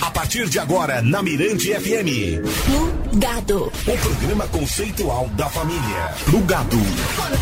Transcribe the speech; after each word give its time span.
A 0.00 0.10
partir 0.10 0.48
de 0.48 0.58
agora, 0.58 1.02
na 1.02 1.22
Mirante 1.22 1.74
FM. 1.74 2.40
Plugado. 2.64 3.72
O 3.86 3.98
programa 3.98 4.46
conceitual 4.48 5.28
da 5.30 5.48
família. 5.48 6.14
Plugado. 6.24 6.76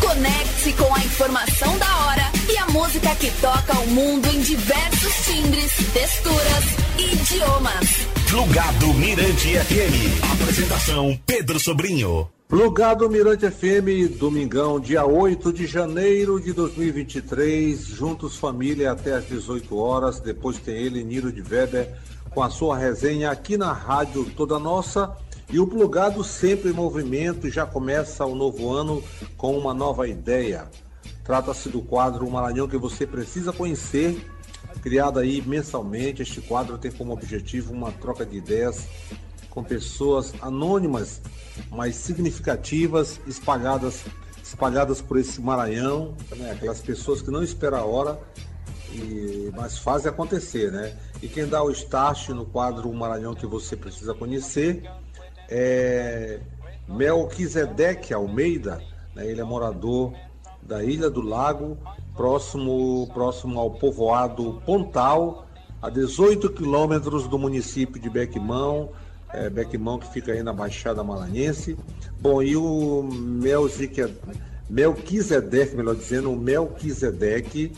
Conecte-se 0.01 0.73
com 0.73 0.93
a 0.93 0.99
informação 0.99 1.77
da 1.77 1.97
hora 2.05 2.23
e 2.51 2.57
a 2.57 2.65
música 2.67 3.13
que 3.15 3.29
toca 3.39 3.79
o 3.79 3.87
mundo 3.87 4.27
em 4.27 4.41
diversos 4.41 5.13
timbres, 5.25 5.71
texturas 5.93 6.63
e 6.97 7.13
idiomas. 7.13 8.07
Plugado 8.27 8.93
Mirante 8.95 9.49
FM. 9.49 10.41
Apresentação 10.41 11.19
Pedro 11.25 11.59
Sobrinho. 11.59 12.27
Plugado 12.47 13.09
Mirante 13.09 13.51
FM, 13.51 14.17
domingão, 14.17 14.79
dia 14.79 15.05
8 15.05 15.51
de 15.51 15.67
janeiro 15.67 16.39
de 16.39 16.53
2023, 16.53 17.77
juntos 17.87 18.37
família 18.37 18.93
até 18.93 19.15
às 19.15 19.27
18 19.27 19.75
horas. 19.75 20.21
Depois 20.21 20.57
tem 20.57 20.75
ele, 20.77 21.03
Niro 21.03 21.29
de 21.29 21.41
Weber, 21.41 21.93
com 22.33 22.41
a 22.41 22.49
sua 22.49 22.77
resenha 22.77 23.31
aqui 23.31 23.57
na 23.57 23.71
rádio 23.71 24.25
Toda 24.35 24.59
Nossa. 24.59 25.15
E 25.49 25.59
o 25.59 25.67
Plugado 25.67 26.23
sempre 26.23 26.69
em 26.69 26.73
movimento, 26.73 27.49
já 27.49 27.65
começa 27.65 28.25
o 28.25 28.35
novo 28.35 28.69
ano 28.69 29.01
com 29.37 29.57
uma 29.57 29.73
nova 29.73 30.07
ideia. 30.07 30.67
Trata-se 31.23 31.69
do 31.69 31.81
quadro 31.81 32.29
Maranhão 32.29 32.67
que 32.67 32.77
você 32.77 33.07
precisa 33.07 33.53
conhecer, 33.53 34.29
criado 34.81 35.19
aí 35.19 35.41
mensalmente. 35.41 36.21
Este 36.21 36.41
quadro 36.41 36.77
tem 36.77 36.91
como 36.91 37.13
objetivo 37.13 37.73
uma 37.73 37.91
troca 37.91 38.25
de 38.25 38.37
ideias 38.37 38.87
com 39.49 39.63
pessoas 39.63 40.33
anônimas, 40.41 41.21
mas 41.71 41.95
significativas, 41.95 43.19
espalhadas, 43.25 44.03
espalhadas 44.43 45.01
por 45.01 45.17
esse 45.17 45.41
Maranhão, 45.41 46.15
né? 46.35 46.51
aquelas 46.51 46.81
pessoas 46.81 47.21
que 47.21 47.31
não 47.31 47.41
esperam 47.41 47.79
a 47.79 47.85
hora, 47.85 48.19
e, 48.93 49.51
mas 49.55 49.77
fazem 49.77 50.09
acontecer, 50.09 50.71
né? 50.71 50.95
E 51.21 51.27
quem 51.27 51.47
dá 51.47 51.63
o 51.63 51.71
start 51.71 52.29
no 52.29 52.45
quadro 52.45 52.93
Maranhão 52.93 53.33
que 53.33 53.47
você 53.47 53.75
precisa 53.75 54.13
conhecer 54.13 54.83
é 55.49 56.39
Melquisedeque 56.87 58.13
Almeida, 58.13 58.81
né? 59.15 59.25
ele 59.25 59.41
é 59.41 59.43
morador 59.43 60.13
da 60.61 60.83
Ilha 60.83 61.09
do 61.09 61.21
Lago, 61.21 61.77
próximo, 62.15 63.09
próximo 63.13 63.59
ao 63.59 63.71
povoado 63.71 64.61
Pontal, 64.65 65.47
a 65.81 65.89
18 65.89 66.51
quilômetros 66.51 67.27
do 67.27 67.39
município 67.39 67.99
de 67.99 68.09
Bequimão, 68.09 68.89
é, 69.33 69.49
Bequimão 69.49 69.97
que 69.99 70.11
fica 70.11 70.31
aí 70.31 70.43
na 70.43 70.53
Baixada 70.53 71.03
Maranhense. 71.03 71.77
Bom, 72.19 72.41
e 72.41 72.55
o 72.55 73.03
Melquisedeque, 74.69 75.75
melhor 75.75 75.95
dizendo, 75.95 76.31
o 76.31 76.35
Melquisedeque 76.35 77.73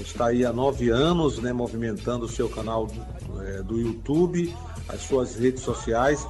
está 0.00 0.26
aí 0.26 0.44
há 0.44 0.52
nove 0.52 0.90
anos, 0.90 1.38
né, 1.38 1.52
movimentando 1.52 2.26
o 2.26 2.28
seu 2.28 2.48
canal 2.48 2.86
do, 2.86 3.42
é, 3.42 3.62
do 3.62 3.78
YouTube, 3.78 4.54
as 4.88 5.02
suas 5.02 5.34
redes 5.36 5.62
sociais, 5.62 6.26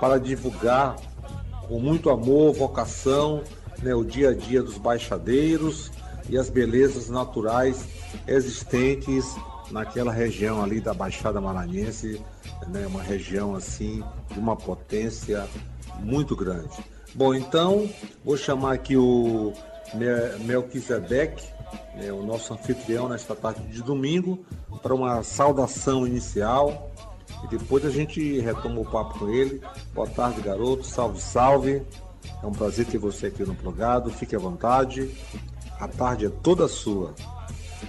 para 0.00 0.18
divulgar 0.18 0.96
com 1.68 1.80
muito 1.80 2.10
amor, 2.10 2.54
vocação, 2.54 3.42
né, 3.82 3.94
o 3.94 4.04
dia 4.04 4.30
a 4.30 4.34
dia 4.34 4.62
dos 4.62 4.78
baixadeiros 4.78 5.90
e 6.28 6.38
as 6.38 6.48
belezas 6.48 7.08
naturais 7.08 7.86
existentes 8.26 9.36
naquela 9.70 10.12
região 10.12 10.62
ali 10.62 10.80
da 10.80 10.94
Baixada 10.94 11.40
Maranhense, 11.40 12.20
né, 12.68 12.86
uma 12.86 13.02
região 13.02 13.54
assim 13.54 14.02
de 14.32 14.38
uma 14.38 14.56
potência 14.56 15.46
muito 16.00 16.36
grande. 16.36 16.76
Bom, 17.14 17.34
então 17.34 17.88
vou 18.24 18.36
chamar 18.36 18.74
aqui 18.74 18.96
o 18.96 19.52
Melquisedeque, 20.44 21.55
né, 21.94 22.12
o 22.12 22.22
nosso 22.22 22.52
anfitrião 22.52 23.08
nesta 23.08 23.34
tarde 23.34 23.66
de 23.68 23.82
domingo, 23.82 24.44
para 24.82 24.94
uma 24.94 25.22
saudação 25.22 26.06
inicial 26.06 26.90
e 27.44 27.48
depois 27.48 27.84
a 27.84 27.90
gente 27.90 28.40
retoma 28.40 28.80
o 28.80 28.84
papo 28.84 29.18
com 29.18 29.28
ele. 29.28 29.62
Boa 29.94 30.08
tarde, 30.08 30.40
garoto. 30.40 30.84
Salve, 30.84 31.20
salve. 31.20 31.82
É 32.42 32.46
um 32.46 32.52
prazer 32.52 32.86
ter 32.86 32.98
você 32.98 33.26
aqui 33.26 33.44
no 33.44 33.54
Plugado. 33.54 34.10
Fique 34.10 34.34
à 34.34 34.38
vontade. 34.38 35.14
A 35.78 35.86
tarde 35.86 36.26
é 36.26 36.30
toda 36.30 36.66
sua. 36.66 37.14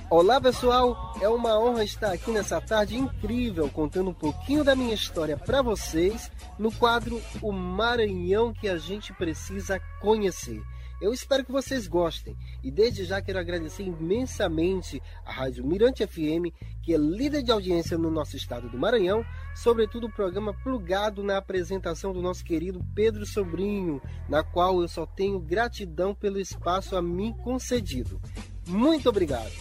Olá 0.09 0.39
pessoal, 0.39 1.15
é 1.21 1.27
uma 1.27 1.59
honra 1.59 1.83
estar 1.83 2.11
aqui 2.11 2.31
nessa 2.31 2.61
tarde 2.61 2.97
incrível 2.97 3.69
contando 3.69 4.09
um 4.09 4.13
pouquinho 4.13 4.63
da 4.63 4.75
minha 4.75 4.93
história 4.93 5.37
para 5.37 5.61
vocês 5.61 6.31
no 6.59 6.71
quadro 6.71 7.21
O 7.41 7.51
Maranhão 7.51 8.53
que 8.53 8.67
a 8.67 8.77
gente 8.77 9.13
precisa 9.13 9.79
conhecer. 10.01 10.61
Eu 10.99 11.13
espero 11.13 11.45
que 11.45 11.51
vocês 11.51 11.87
gostem 11.87 12.35
e 12.63 12.71
desde 12.71 13.05
já 13.05 13.21
quero 13.21 13.37
agradecer 13.37 13.83
imensamente 13.83 15.01
a 15.23 15.31
Rádio 15.31 15.65
Mirante 15.65 16.05
FM, 16.05 16.51
que 16.81 16.93
é 16.93 16.97
líder 16.97 17.43
de 17.43 17.51
audiência 17.51 17.97
no 17.99 18.09
nosso 18.09 18.35
estado 18.35 18.67
do 18.67 18.79
Maranhão, 18.79 19.23
sobretudo 19.55 20.07
o 20.07 20.11
programa 20.11 20.55
plugado 20.63 21.21
na 21.21 21.37
apresentação 21.37 22.11
do 22.11 22.21
nosso 22.21 22.43
querido 22.43 22.83
Pedro 22.95 23.27
Sobrinho, 23.27 24.01
na 24.27 24.43
qual 24.43 24.81
eu 24.81 24.87
só 24.87 25.05
tenho 25.05 25.39
gratidão 25.39 26.15
pelo 26.15 26.39
espaço 26.39 26.95
a 26.95 27.01
mim 27.01 27.31
concedido. 27.43 28.19
Muito 28.67 29.07
obrigado. 29.07 29.51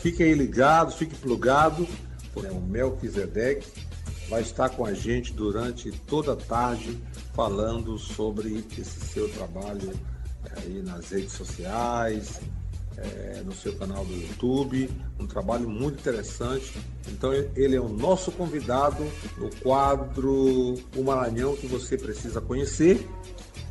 Fique 0.00 0.22
aí 0.22 0.32
ligado, 0.32 0.92
fique 0.92 1.14
plugado. 1.14 1.86
O 2.34 2.60
Melquisedeque 2.60 3.68
vai 4.30 4.40
estar 4.40 4.70
com 4.70 4.86
a 4.86 4.94
gente 4.94 5.32
durante 5.34 5.90
toda 5.90 6.32
a 6.32 6.36
tarde 6.36 6.98
falando 7.34 7.98
sobre 7.98 8.64
esse 8.78 9.00
seu 9.00 9.28
trabalho 9.28 9.92
aí 10.56 10.82
nas 10.82 11.10
redes 11.10 11.32
sociais, 11.32 12.40
é, 12.96 13.42
no 13.44 13.52
seu 13.52 13.74
canal 13.76 14.04
do 14.04 14.12
YouTube, 14.12 14.90
um 15.18 15.26
trabalho 15.26 15.68
muito 15.68 15.98
interessante. 16.00 16.72
Então 17.08 17.32
ele 17.32 17.76
é 17.76 17.80
o 17.80 17.88
nosso 17.88 18.30
convidado 18.32 19.04
no 19.38 19.50
quadro 19.56 20.74
O 20.96 21.02
Maranhão 21.02 21.56
que 21.56 21.66
você 21.66 21.96
precisa 21.96 22.40
conhecer. 22.40 23.06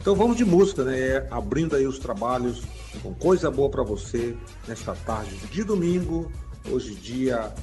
Então 0.02 0.16
vamos 0.16 0.38
de 0.38 0.46
música, 0.46 0.84
né? 0.84 1.28
Abrindo 1.30 1.76
aí 1.76 1.86
os 1.86 2.00
trabalhos 2.00 2.64
com 3.04 3.14
coisa 3.14 3.52
boa 3.52 3.70
para 3.70 3.84
você 3.84 4.36
nesta 4.68 4.96
tarde 4.96 5.36
de 5.52 5.64
domingo, 5.64 6.32
hoje 6.70 6.96
dia 6.96 7.54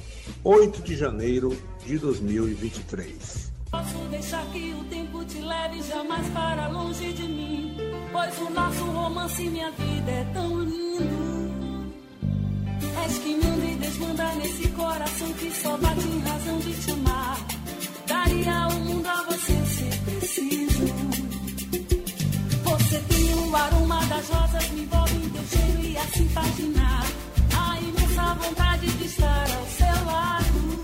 8 0.43 0.81
de 0.81 0.95
janeiro 0.95 1.57
de 1.85 1.97
2023. 1.97 3.51
Posso 3.69 3.97
deixar 4.09 4.45
que 4.51 4.73
o 4.73 4.83
tempo 4.85 5.25
te 5.25 5.39
leve 5.39 5.81
jamais 5.81 6.27
para 6.29 6.67
longe 6.69 7.11
de 7.11 7.23
mim, 7.23 7.66
pois 8.11 8.39
o 8.39 8.49
nosso 8.49 8.83
romance 8.85 9.43
e 9.43 9.49
minha 9.49 9.71
vida 9.71 10.11
é 10.11 10.23
tão 10.33 10.59
lindo. 10.61 11.93
És 13.03 13.17
que 13.19 13.35
manda 13.35 13.65
e 13.65 13.75
desmanda 13.75 14.35
nesse 14.35 14.67
coração 14.69 15.33
que 15.33 15.51
só 15.51 15.77
bate 15.77 16.07
em 16.07 16.19
razão 16.19 16.59
de 16.59 16.73
te 16.73 16.91
amar. 16.91 17.37
Daria 18.07 18.67
o 18.67 18.79
mundo 18.79 19.07
a 19.07 19.23
você 19.23 19.53
se 19.65 19.99
preciso. 19.99 20.85
Você 22.63 22.99
tem 23.09 23.33
o 23.35 23.55
aroma 23.55 24.05
das 24.05 24.29
rosas, 24.29 24.69
me 24.69 24.81
envolve 24.81 25.15
em 25.15 25.29
teu 25.29 25.43
cheiro 25.43 25.83
e 25.83 25.97
assim 25.97 26.27
paginar. 26.29 27.05
A 27.57 27.79
imensa 27.79 28.33
vontade 28.35 28.87
de 28.87 29.05
estar 29.05 29.47
ao 29.57 29.65
seu 29.67 30.05
lado. 30.05 30.83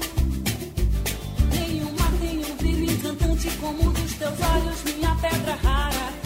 Nenhuma 1.51 2.05
tem 2.19 2.45
um 2.45 2.55
brilho 2.57 2.91
encantante 2.91 3.49
como 3.59 3.89
o 3.89 3.91
dos 3.91 4.13
teus 4.13 4.39
olhos, 4.39 4.83
minha 4.83 5.15
pedra 5.15 5.55
rara. 5.63 6.22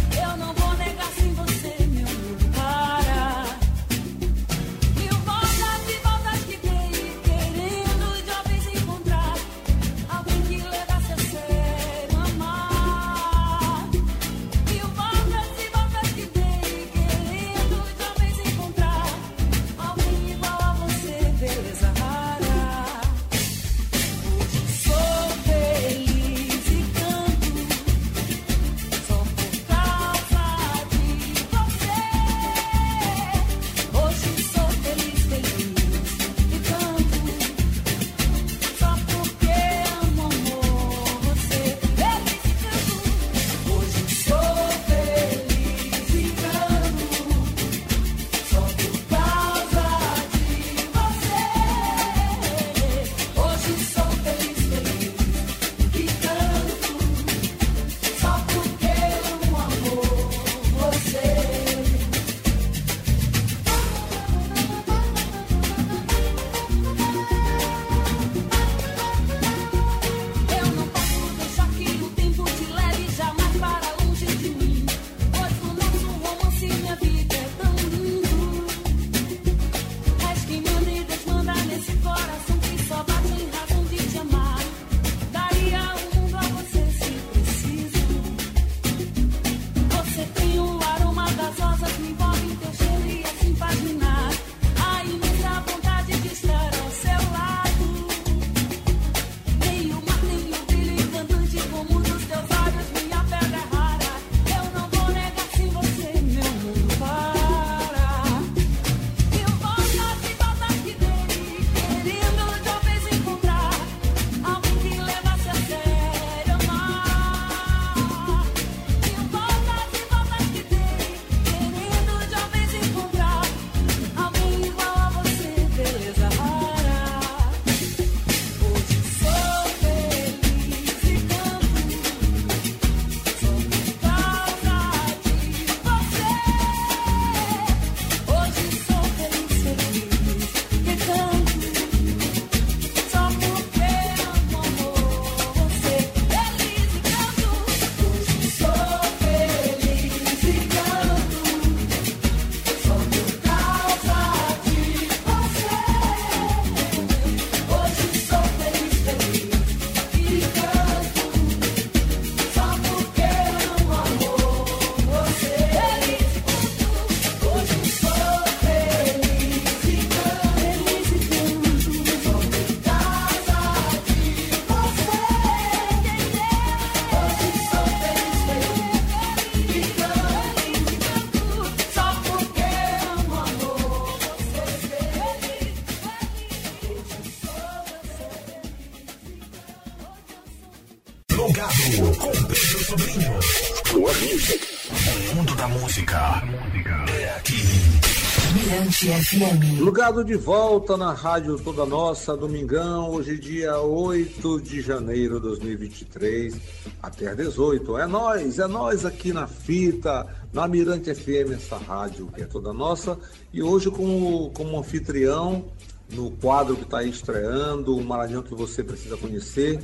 FM. 199.07 199.77
Plugado 199.77 200.21
de 200.21 200.35
volta 200.35 200.97
na 200.97 201.13
Rádio 201.13 201.57
Toda 201.57 201.85
Nossa, 201.85 202.35
domingão, 202.35 203.09
hoje 203.11 203.37
dia 203.37 203.79
8 203.79 204.61
de 204.61 204.81
janeiro 204.81 205.35
de 205.35 205.47
2023, 205.47 206.59
até 207.01 207.29
às 207.29 207.37
18. 207.37 207.97
É 207.99 208.05
nós, 208.05 208.59
é 208.59 208.67
nós 208.67 209.05
aqui 209.05 209.31
na 209.31 209.47
fita, 209.47 210.27
na 210.51 210.67
Mirante 210.67 211.15
FM, 211.15 211.53
essa 211.55 211.77
rádio 211.77 212.27
que 212.35 212.41
é 212.41 212.45
toda 212.45 212.73
nossa. 212.73 213.17
E 213.53 213.63
hoje 213.63 213.89
como, 213.89 214.49
como 214.49 214.77
anfitrião, 214.77 215.63
no 216.11 216.31
quadro 216.31 216.75
que 216.75 216.83
está 216.83 217.01
estreando, 217.01 217.95
o 217.95 218.03
Maranhão 218.03 218.43
que 218.43 218.53
você 218.53 218.83
precisa 218.83 219.15
conhecer, 219.15 219.79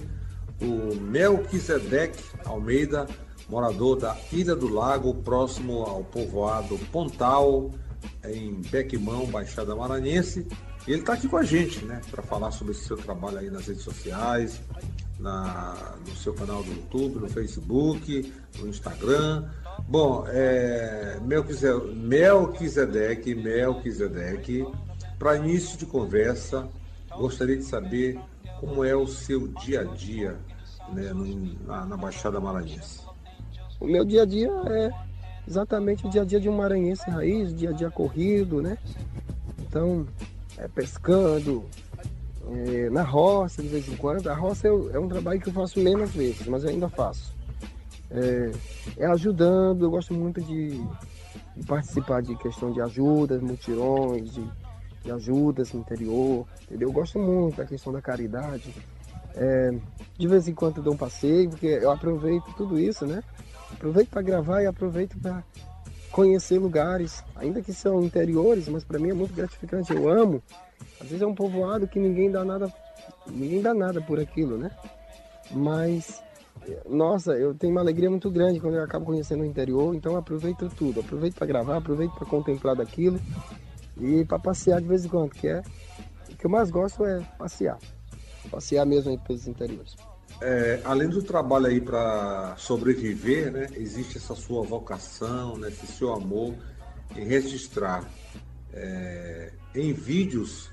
o 0.61 0.95
Melquisedeque 0.95 2.21
Almeida, 2.43 3.07
morador 3.47 3.97
da 3.97 4.17
Ilha 4.33 4.53
do 4.55 4.67
Lago, 4.67 5.13
próximo 5.13 5.83
ao 5.83 6.03
povoado 6.03 6.77
Pontal, 6.91 7.71
em 8.25 8.61
Bequimão, 8.69 9.25
Baixada 9.27 9.75
Maranhense. 9.75 10.47
E 10.87 10.91
ele 10.91 11.01
está 11.01 11.13
aqui 11.13 11.27
com 11.27 11.37
a 11.37 11.43
gente, 11.43 11.83
né, 11.85 12.01
para 12.11 12.21
falar 12.21 12.51
sobre 12.51 12.73
esse 12.73 12.85
seu 12.85 12.97
trabalho 12.97 13.37
aí 13.37 13.49
nas 13.49 13.67
redes 13.67 13.83
sociais, 13.83 14.61
na, 15.19 15.95
no 16.05 16.15
seu 16.15 16.33
canal 16.33 16.61
do 16.61 16.71
YouTube, 16.71 17.19
no 17.19 17.29
Facebook, 17.29 18.33
no 18.59 18.67
Instagram. 18.67 19.49
Bom, 19.87 20.25
é, 20.27 21.19
Melquisedeque, 21.21 23.33
Melquisedeque, 23.33 24.67
para 25.17 25.37
início 25.37 25.77
de 25.77 25.85
conversa, 25.85 26.67
gostaria 27.17 27.57
de 27.57 27.63
saber 27.63 28.19
como 28.59 28.83
é 28.83 28.95
o 28.95 29.07
seu 29.07 29.47
dia 29.47 29.81
a 29.81 29.83
dia 29.83 30.37
né, 30.91 31.11
na, 31.65 31.85
na 31.85 31.97
Baixada 31.97 32.39
Maranhense. 32.39 33.01
O 33.79 33.85
meu 33.85 34.05
dia 34.05 34.23
a 34.23 34.25
dia 34.25 34.51
é 34.67 34.91
exatamente 35.47 36.05
o 36.05 36.09
dia 36.09 36.21
a 36.21 36.25
dia 36.25 36.39
de 36.39 36.49
um 36.49 36.57
maranhense 36.57 37.09
raiz, 37.09 37.53
dia 37.53 37.69
a 37.69 37.73
dia 37.73 37.89
corrido, 37.89 38.61
né? 38.61 38.77
Então, 39.59 40.05
é 40.57 40.67
pescando, 40.67 41.65
é, 42.51 42.89
na 42.89 43.03
roça 43.03 43.61
de 43.61 43.67
vez 43.67 43.87
em 43.87 43.95
quando. 43.95 44.27
A 44.29 44.35
roça 44.35 44.67
é, 44.67 44.71
é, 44.71 44.99
um 44.99 45.07
trabalho 45.07 45.39
que 45.39 45.49
eu 45.49 45.53
faço 45.53 45.79
menos 45.79 46.11
vezes, 46.11 46.47
mas 46.47 46.63
eu 46.63 46.69
ainda 46.69 46.89
faço. 46.89 47.33
É, 48.11 48.51
é 48.97 49.05
ajudando, 49.07 49.85
eu 49.85 49.89
gosto 49.89 50.13
muito 50.13 50.41
de, 50.41 50.71
de, 51.55 51.65
participar 51.65 52.21
de 52.21 52.35
questão 52.35 52.71
de 52.71 52.81
ajudas, 52.81 53.41
mutirões, 53.41 54.33
de, 54.33 54.47
de, 55.03 55.11
ajudas 55.11 55.73
no 55.73 55.79
interior, 55.79 56.45
entendeu? 56.63 56.89
Eu 56.89 56.93
gosto 56.93 57.17
muito 57.17 57.57
da 57.57 57.65
questão 57.65 57.91
da 57.91 58.01
caridade. 58.01 58.73
É, 59.35 59.73
de 60.15 60.27
vez 60.27 60.47
em 60.47 60.53
quando 60.53 60.77
eu 60.77 60.83
dou 60.83 60.93
um 60.93 60.97
passeio, 60.97 61.49
porque 61.49 61.65
eu 61.65 61.89
aproveito 61.89 62.53
tudo 62.55 62.77
isso, 62.77 63.05
né? 63.07 63.23
Aproveito 63.73 64.09
para 64.09 64.21
gravar 64.21 64.61
e 64.61 64.65
aproveito 64.65 65.19
para 65.19 65.43
conhecer 66.11 66.59
lugares, 66.59 67.23
ainda 67.35 67.61
que 67.61 67.73
são 67.73 68.03
interiores, 68.03 68.67
mas 68.67 68.83
para 68.83 68.99
mim 68.99 69.09
é 69.09 69.13
muito 69.13 69.33
gratificante. 69.33 69.93
Eu 69.93 70.07
amo. 70.09 70.41
Às 71.01 71.07
vezes 71.07 71.21
é 71.21 71.27
um 71.27 71.35
povoado 71.35 71.87
que 71.87 71.99
ninguém 71.99 72.31
dá 72.31 72.45
nada, 72.45 72.71
ninguém 73.27 73.61
dá 73.61 73.73
nada 73.73 74.01
por 74.01 74.19
aquilo, 74.19 74.57
né? 74.57 74.71
Mas 75.51 76.23
nossa, 76.87 77.33
eu 77.33 77.53
tenho 77.53 77.71
uma 77.71 77.81
alegria 77.81 78.09
muito 78.09 78.29
grande 78.29 78.59
quando 78.59 78.75
eu 78.75 78.83
acabo 78.83 79.05
conhecendo 79.05 79.41
o 79.41 79.45
interior, 79.45 79.93
então 79.93 80.15
aproveito 80.15 80.69
tudo, 80.69 81.01
aproveito 81.01 81.35
para 81.35 81.47
gravar, 81.47 81.77
aproveito 81.77 82.13
para 82.13 82.25
contemplar 82.25 82.75
daquilo 82.75 83.19
e 83.99 84.23
para 84.25 84.39
passear 84.39 84.81
de 84.81 84.87
vez 84.87 85.05
em 85.05 85.09
quando, 85.09 85.31
que 85.31 85.47
é 85.47 85.61
o 86.31 86.35
que 86.35 86.45
eu 86.45 86.49
mais 86.49 86.69
gosto 86.69 87.05
é 87.05 87.19
passear, 87.37 87.77
passear 88.49 88.85
mesmo 88.85 89.11
aí 89.11 89.17
pelos 89.17 89.47
interiores. 89.47 89.95
É, 90.41 90.81
além 90.83 91.07
do 91.07 91.21
trabalho 91.21 91.67
aí 91.67 91.79
para 91.79 92.55
sobreviver, 92.57 93.51
né, 93.51 93.67
existe 93.75 94.17
essa 94.17 94.35
sua 94.35 94.61
vocação, 94.63 95.57
né, 95.57 95.69
esse 95.69 95.87
seu 95.87 96.11
amor 96.11 96.55
em 97.15 97.25
registrar 97.25 98.03
é, 98.73 99.53
em 99.73 99.93
vídeos, 99.93 100.69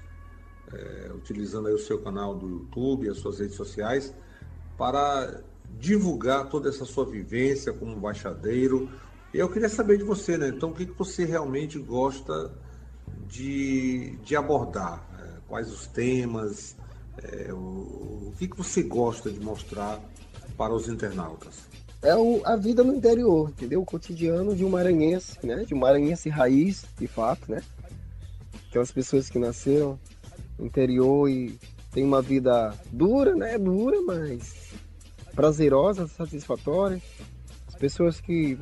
é, 0.72 1.10
utilizando 1.14 1.68
aí 1.68 1.74
o 1.74 1.78
seu 1.78 2.00
canal 2.00 2.34
do 2.34 2.48
YouTube, 2.48 3.08
as 3.08 3.18
suas 3.18 3.38
redes 3.38 3.56
sociais, 3.56 4.14
para 4.76 5.42
divulgar 5.78 6.48
toda 6.48 6.68
essa 6.68 6.84
sua 6.84 7.04
vivência 7.04 7.72
como 7.72 7.94
baixadeiro. 7.96 8.90
E 9.32 9.38
eu 9.38 9.48
queria 9.48 9.68
saber 9.68 9.98
de 9.98 10.04
você, 10.04 10.36
né? 10.36 10.48
Então, 10.48 10.70
o 10.70 10.74
que, 10.74 10.86
que 10.86 10.98
você 10.98 11.24
realmente 11.24 11.78
gosta 11.78 12.52
de, 13.28 14.16
de 14.24 14.34
abordar? 14.34 15.06
É, 15.18 15.40
quais 15.46 15.70
os 15.70 15.86
temas? 15.86 16.76
É, 17.22 17.52
o, 17.52 17.56
o 17.56 18.34
que, 18.38 18.48
que 18.48 18.56
você 18.56 18.82
gosta 18.82 19.30
de 19.30 19.40
mostrar 19.40 20.00
para 20.56 20.72
os 20.72 20.88
internautas? 20.88 21.68
É 22.02 22.16
o, 22.16 22.40
a 22.46 22.56
vida 22.56 22.82
no 22.82 22.94
interior, 22.94 23.50
entendeu? 23.50 23.82
O 23.82 23.84
cotidiano 23.84 24.56
de 24.56 24.64
um 24.64 24.70
maranhense, 24.70 25.38
né? 25.44 25.64
De 25.64 25.74
um 25.74 25.78
maranhense 25.78 26.30
raiz, 26.30 26.86
de 26.98 27.06
fato, 27.06 27.50
né? 27.50 27.62
Aquelas 28.68 28.90
pessoas 28.90 29.28
que 29.28 29.38
nasceram 29.38 29.98
no 30.58 30.66
interior 30.66 31.28
e 31.28 31.58
têm 31.92 32.04
uma 32.04 32.22
vida 32.22 32.72
dura, 32.90 33.34
né? 33.34 33.58
Dura, 33.58 34.00
mas 34.00 34.72
prazerosa, 35.34 36.06
satisfatória. 36.08 37.00
As 37.68 37.74
pessoas 37.74 38.18
que 38.18 38.58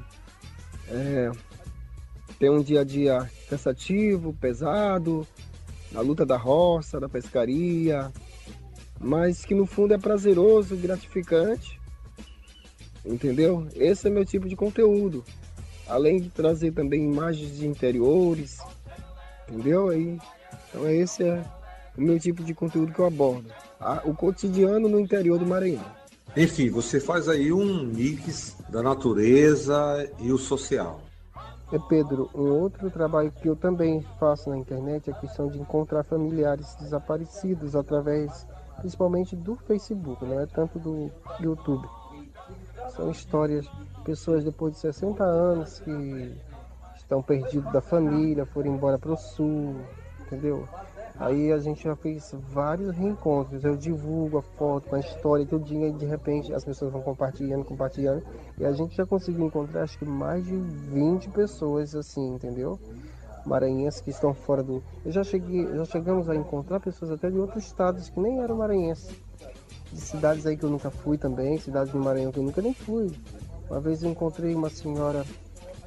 é, 0.88 1.30
têm 2.38 2.50
um 2.50 2.62
dia 2.62 2.80
a 2.80 2.84
dia 2.84 3.30
cansativo, 3.48 4.32
pesado, 4.34 5.26
na 5.92 6.00
luta 6.00 6.26
da 6.26 6.36
roça, 6.36 6.98
da 6.98 7.08
pescaria, 7.08 8.12
mas 9.00 9.44
que 9.44 9.54
no 9.54 9.66
fundo 9.66 9.94
é 9.94 9.98
prazeroso, 9.98 10.76
gratificante. 10.76 11.78
Entendeu? 13.04 13.66
Esse 13.74 14.08
é 14.08 14.10
meu 14.10 14.24
tipo 14.24 14.48
de 14.48 14.56
conteúdo. 14.56 15.24
Além 15.86 16.20
de 16.20 16.28
trazer 16.28 16.72
também 16.72 17.04
imagens 17.04 17.56
de 17.56 17.66
interiores, 17.66 18.58
entendeu? 19.48 19.88
Aí, 19.88 20.18
então 20.68 20.88
esse 20.90 21.22
é 21.22 21.42
o 21.96 22.00
meu 22.00 22.18
tipo 22.20 22.44
de 22.44 22.52
conteúdo 22.52 22.92
que 22.92 22.98
eu 22.98 23.06
abordo. 23.06 23.50
o 24.04 24.14
cotidiano 24.14 24.88
no 24.88 25.00
interior 25.00 25.38
do 25.38 25.46
Maranhão. 25.46 25.84
Enfim, 26.36 26.68
você 26.68 27.00
faz 27.00 27.28
aí 27.28 27.52
um 27.52 27.84
mix 27.84 28.56
da 28.68 28.82
natureza 28.82 30.08
e 30.20 30.30
o 30.30 30.36
social. 30.36 31.00
É 31.72 31.78
Pedro, 31.88 32.30
um 32.34 32.50
outro 32.50 32.90
trabalho 32.90 33.30
que 33.30 33.48
eu 33.48 33.56
também 33.56 34.04
faço 34.18 34.48
na 34.48 34.56
internet 34.56 35.10
é 35.10 35.12
a 35.12 35.16
questão 35.16 35.48
de 35.48 35.58
encontrar 35.58 36.02
familiares 36.02 36.74
desaparecidos 36.76 37.74
através 37.74 38.46
principalmente 38.78 39.36
do 39.36 39.54
Facebook, 39.56 40.24
não 40.24 40.40
é 40.40 40.46
tanto 40.46 40.78
do 40.78 41.10
YouTube. 41.40 41.88
São 42.90 43.10
histórias, 43.10 43.68
pessoas 44.04 44.44
depois 44.44 44.74
de 44.74 44.80
60 44.80 45.22
anos 45.22 45.80
que 45.80 46.36
estão 46.96 47.22
perdidos 47.22 47.72
da 47.72 47.80
família, 47.80 48.46
foram 48.46 48.74
embora 48.74 48.98
para 48.98 49.12
o 49.12 49.16
sul, 49.16 49.76
entendeu? 50.20 50.66
Aí 51.18 51.50
a 51.50 51.58
gente 51.58 51.82
já 51.82 51.96
fez 51.96 52.32
vários 52.52 52.96
reencontros. 52.96 53.64
Eu 53.64 53.76
divulgo 53.76 54.38
a 54.38 54.42
foto 54.42 54.88
com 54.88 54.94
a 54.94 55.00
história 55.00 55.44
tudinho 55.44 55.88
e 55.88 55.92
de 55.92 56.06
repente 56.06 56.54
as 56.54 56.64
pessoas 56.64 56.92
vão 56.92 57.02
compartilhando, 57.02 57.64
compartilhando. 57.64 58.22
E 58.56 58.64
a 58.64 58.70
gente 58.70 58.96
já 58.96 59.04
conseguiu 59.04 59.44
encontrar 59.44 59.82
acho 59.82 59.98
que 59.98 60.04
mais 60.04 60.44
de 60.44 60.56
20 60.56 61.30
pessoas 61.30 61.94
assim, 61.96 62.34
entendeu? 62.34 62.78
Maranhenses 63.48 64.00
que 64.00 64.10
estão 64.10 64.34
fora 64.34 64.62
do. 64.62 64.82
Eu 65.04 65.10
já 65.10 65.24
cheguei, 65.24 65.66
já 65.74 65.84
chegamos 65.86 66.28
a 66.28 66.36
encontrar 66.36 66.78
pessoas 66.78 67.10
até 67.10 67.30
de 67.30 67.38
outros 67.38 67.64
estados 67.64 68.08
que 68.08 68.20
nem 68.20 68.40
eram 68.40 68.56
maranhenses. 68.56 69.10
De 69.92 70.00
cidades 70.00 70.46
aí 70.46 70.56
que 70.56 70.64
eu 70.64 70.70
nunca 70.70 70.90
fui 70.90 71.16
também, 71.16 71.58
cidades 71.58 71.92
do 71.92 71.98
Maranhão 71.98 72.30
que 72.30 72.38
eu 72.38 72.42
nunca 72.42 72.60
nem 72.60 72.74
fui. 72.74 73.10
Uma 73.70 73.80
vez 73.80 74.02
eu 74.02 74.10
encontrei 74.10 74.54
uma 74.54 74.68
senhora 74.68 75.24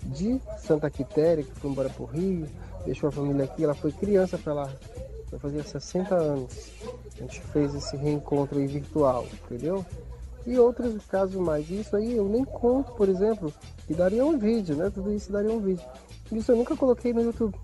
de 0.04 0.42
Santa 0.58 0.90
Quitéria 0.90 1.44
que 1.44 1.52
foi 1.52 1.70
embora 1.70 1.90
para 1.90 2.04
o 2.04 2.08
Rio, 2.08 2.48
deixou 2.84 3.10
a 3.10 3.12
família 3.12 3.46
aqui, 3.46 3.64
ela 3.64 3.76
foi 3.76 3.92
criança 3.92 4.38
para 4.40 4.54
lá. 4.54 4.70
Eu 5.32 5.40
fazia 5.40 5.64
60 5.64 6.16
anos. 6.16 6.72
A 7.16 7.22
gente 7.22 7.40
fez 7.42 7.74
esse 7.74 7.96
reencontro 7.96 8.60
aí 8.60 8.68
virtual, 8.68 9.26
entendeu? 9.46 9.86
E 10.46 10.58
outros 10.58 11.06
casos 11.06 11.36
mais. 11.36 11.70
Isso 11.70 11.96
aí 11.96 12.16
eu 12.16 12.28
nem 12.28 12.44
conto, 12.44 12.92
por 12.94 13.08
exemplo, 13.08 13.54
que 13.86 13.94
daria 13.94 14.26
um 14.26 14.38
vídeo, 14.38 14.76
né? 14.76 14.92
Tudo 14.94 15.14
isso 15.14 15.32
daria 15.32 15.52
um 15.52 15.60
vídeo. 15.60 15.86
Isso 16.32 16.52
eu 16.52 16.56
nunca 16.56 16.76
coloquei 16.76 17.14
no 17.14 17.22
YouTube, 17.22 17.56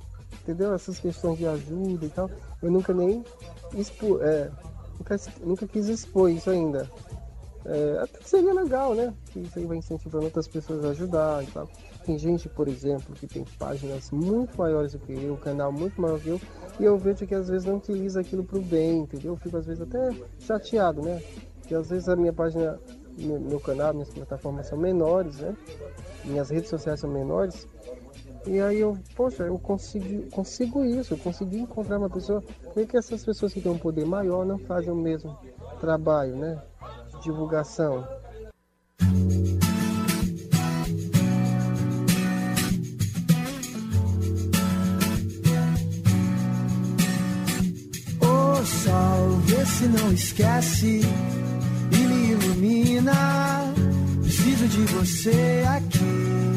entendeu? 0.41 0.73
Essas 0.73 0.99
questões 0.99 1.37
de 1.37 1.47
ajuda 1.47 2.05
e 2.05 2.09
tal, 2.09 2.29
eu 2.61 2.69
nunca 2.69 2.93
nem 2.93 3.23
expo, 3.75 4.21
é, 4.21 4.49
nunca, 4.97 5.15
nunca 5.41 5.67
quis 5.67 5.87
expor 5.87 6.29
isso 6.29 6.49
ainda. 6.49 6.89
É, 7.65 7.99
até 8.01 8.19
que 8.19 8.29
seria 8.29 8.53
legal, 8.53 8.95
né? 8.95 9.13
Que 9.31 9.39
isso 9.39 9.59
aí 9.59 9.65
vai 9.65 9.77
incentivando 9.77 10.25
outras 10.25 10.47
pessoas 10.47 10.85
a 10.85 10.89
ajudar 10.89 11.43
e 11.43 11.47
tal. 11.47 11.69
Tem 12.05 12.17
gente, 12.17 12.47
por 12.47 12.69
exemplo, 12.69 13.13
que 13.13 13.27
tem 13.27 13.43
páginas 13.59 14.09
muito 14.11 14.57
maiores 14.57 14.93
do 14.93 14.99
que 14.99 15.11
eu, 15.11 15.35
canal 15.35 15.69
muito 15.71 15.99
maior 15.99 16.17
que 16.19 16.29
eu, 16.29 16.41
e 16.79 16.85
eu 16.85 16.97
vejo 16.97 17.27
que 17.27 17.35
às 17.35 17.49
vezes 17.49 17.65
não 17.65 17.75
utiliza 17.75 18.21
aquilo 18.21 18.45
pro 18.45 18.61
bem, 18.61 18.99
entendeu? 18.99 19.33
Eu 19.33 19.37
fico 19.37 19.57
às 19.57 19.65
vezes 19.65 19.81
até 19.81 20.15
chateado, 20.39 21.01
né? 21.01 21.21
Que 21.67 21.75
às 21.75 21.89
vezes 21.89 22.07
a 22.07 22.15
minha 22.15 22.31
página, 22.31 22.79
meu, 23.17 23.37
meu 23.37 23.59
canal, 23.59 23.93
minhas 23.93 24.09
plataformas 24.09 24.67
são 24.67 24.77
menores, 24.77 25.39
né? 25.39 25.53
Minhas 26.23 26.49
redes 26.49 26.69
sociais 26.69 27.01
são 27.01 27.09
menores, 27.09 27.67
e 28.47 28.61
aí 28.61 28.79
eu, 28.79 28.97
poxa, 29.13 29.43
eu 29.43 29.59
consegui, 29.59 30.29
consigo 30.31 30.85
isso, 30.85 31.13
eu 31.13 31.17
consegui 31.17 31.59
encontrar 31.59 31.97
uma 31.97 32.09
pessoa. 32.09 32.41
Por 32.73 32.87
que 32.87 32.95
essas 32.95 33.23
pessoas 33.23 33.53
que 33.53 33.59
têm 33.59 33.71
um 33.71 33.77
poder 33.77 34.05
maior 34.05 34.45
não 34.45 34.57
fazem 34.57 34.89
o 34.89 34.95
mesmo 34.95 35.37
trabalho, 35.81 36.37
né? 36.37 36.57
Divulgação. 37.21 38.07
O 48.21 48.65
sol, 48.65 49.29
vê 49.43 49.65
se 49.65 49.87
não 49.87 50.13
esquece 50.13 51.01
e 51.91 51.97
me 51.97 52.31
ilumina. 52.31 53.13
Preciso 54.21 54.67
de 54.69 54.81
você 54.93 55.63
aqui. 55.67 56.56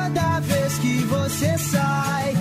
vez 0.41 0.77
que 0.79 0.97
você 1.05 1.57
sai, 1.57 2.33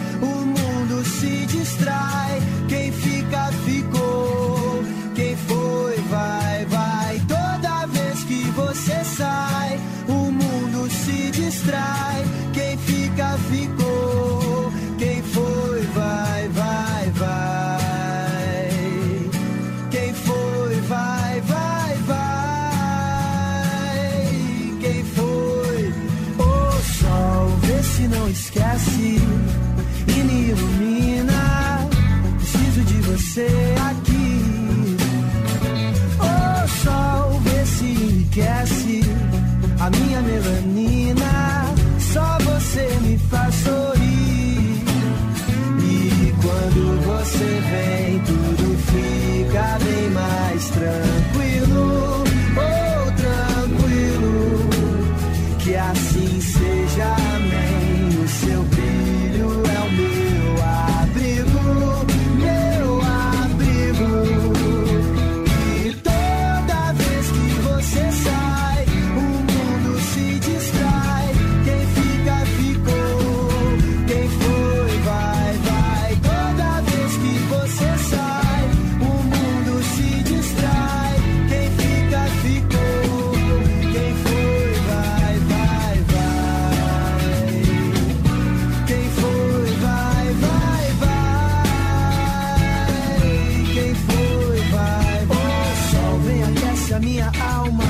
a 96.95 96.99
minha 96.99 97.31
alma 97.53 97.85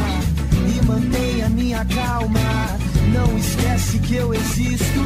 e 0.68 0.84
mantém 0.84 1.42
a 1.42 1.48
minha 1.48 1.84
calma. 1.86 2.40
Não 3.12 3.38
esquece 3.38 3.98
que 3.98 4.14
eu 4.16 4.34
existo 4.34 5.00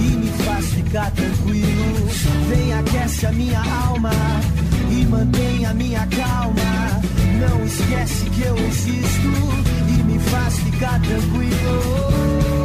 e 0.00 0.16
me 0.16 0.30
faz 0.44 0.66
ficar 0.66 1.10
tranquilo. 1.10 2.08
Vem, 2.48 2.72
aquece 2.72 3.26
a 3.26 3.32
minha 3.32 3.60
alma 3.88 4.12
e 4.90 5.04
mantém 5.04 5.66
a 5.66 5.74
minha 5.74 6.06
calma. 6.06 7.00
Não 7.40 7.64
esquece 7.64 8.30
que 8.30 8.42
eu 8.42 8.56
existo 8.56 9.28
e 9.88 10.02
me 10.04 10.18
faz 10.18 10.58
ficar 10.60 11.00
tranquilo. 11.00 12.55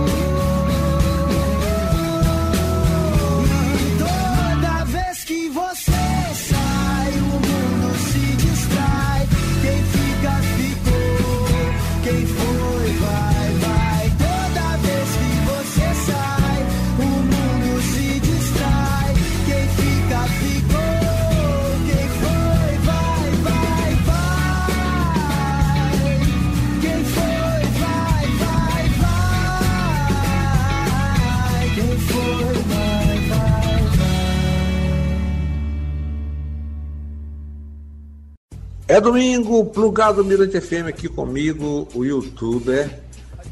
É 38.92 39.00
domingo, 39.00 39.64
plugado 39.68 40.22
Mirante 40.22 40.60
FM 40.60 40.90
aqui 40.90 41.08
comigo, 41.08 41.88
o 41.96 42.04
youtuber, 42.04 43.00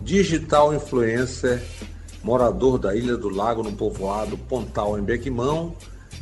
digital 0.02 0.76
influencer, 0.76 1.64
morador 2.22 2.78
da 2.78 2.94
Ilha 2.94 3.16
do 3.16 3.30
Lago, 3.30 3.64
no 3.64 3.72
povoado 3.72 4.38
Pontal, 4.38 5.00
em 5.00 5.02
Bequimão, 5.02 5.74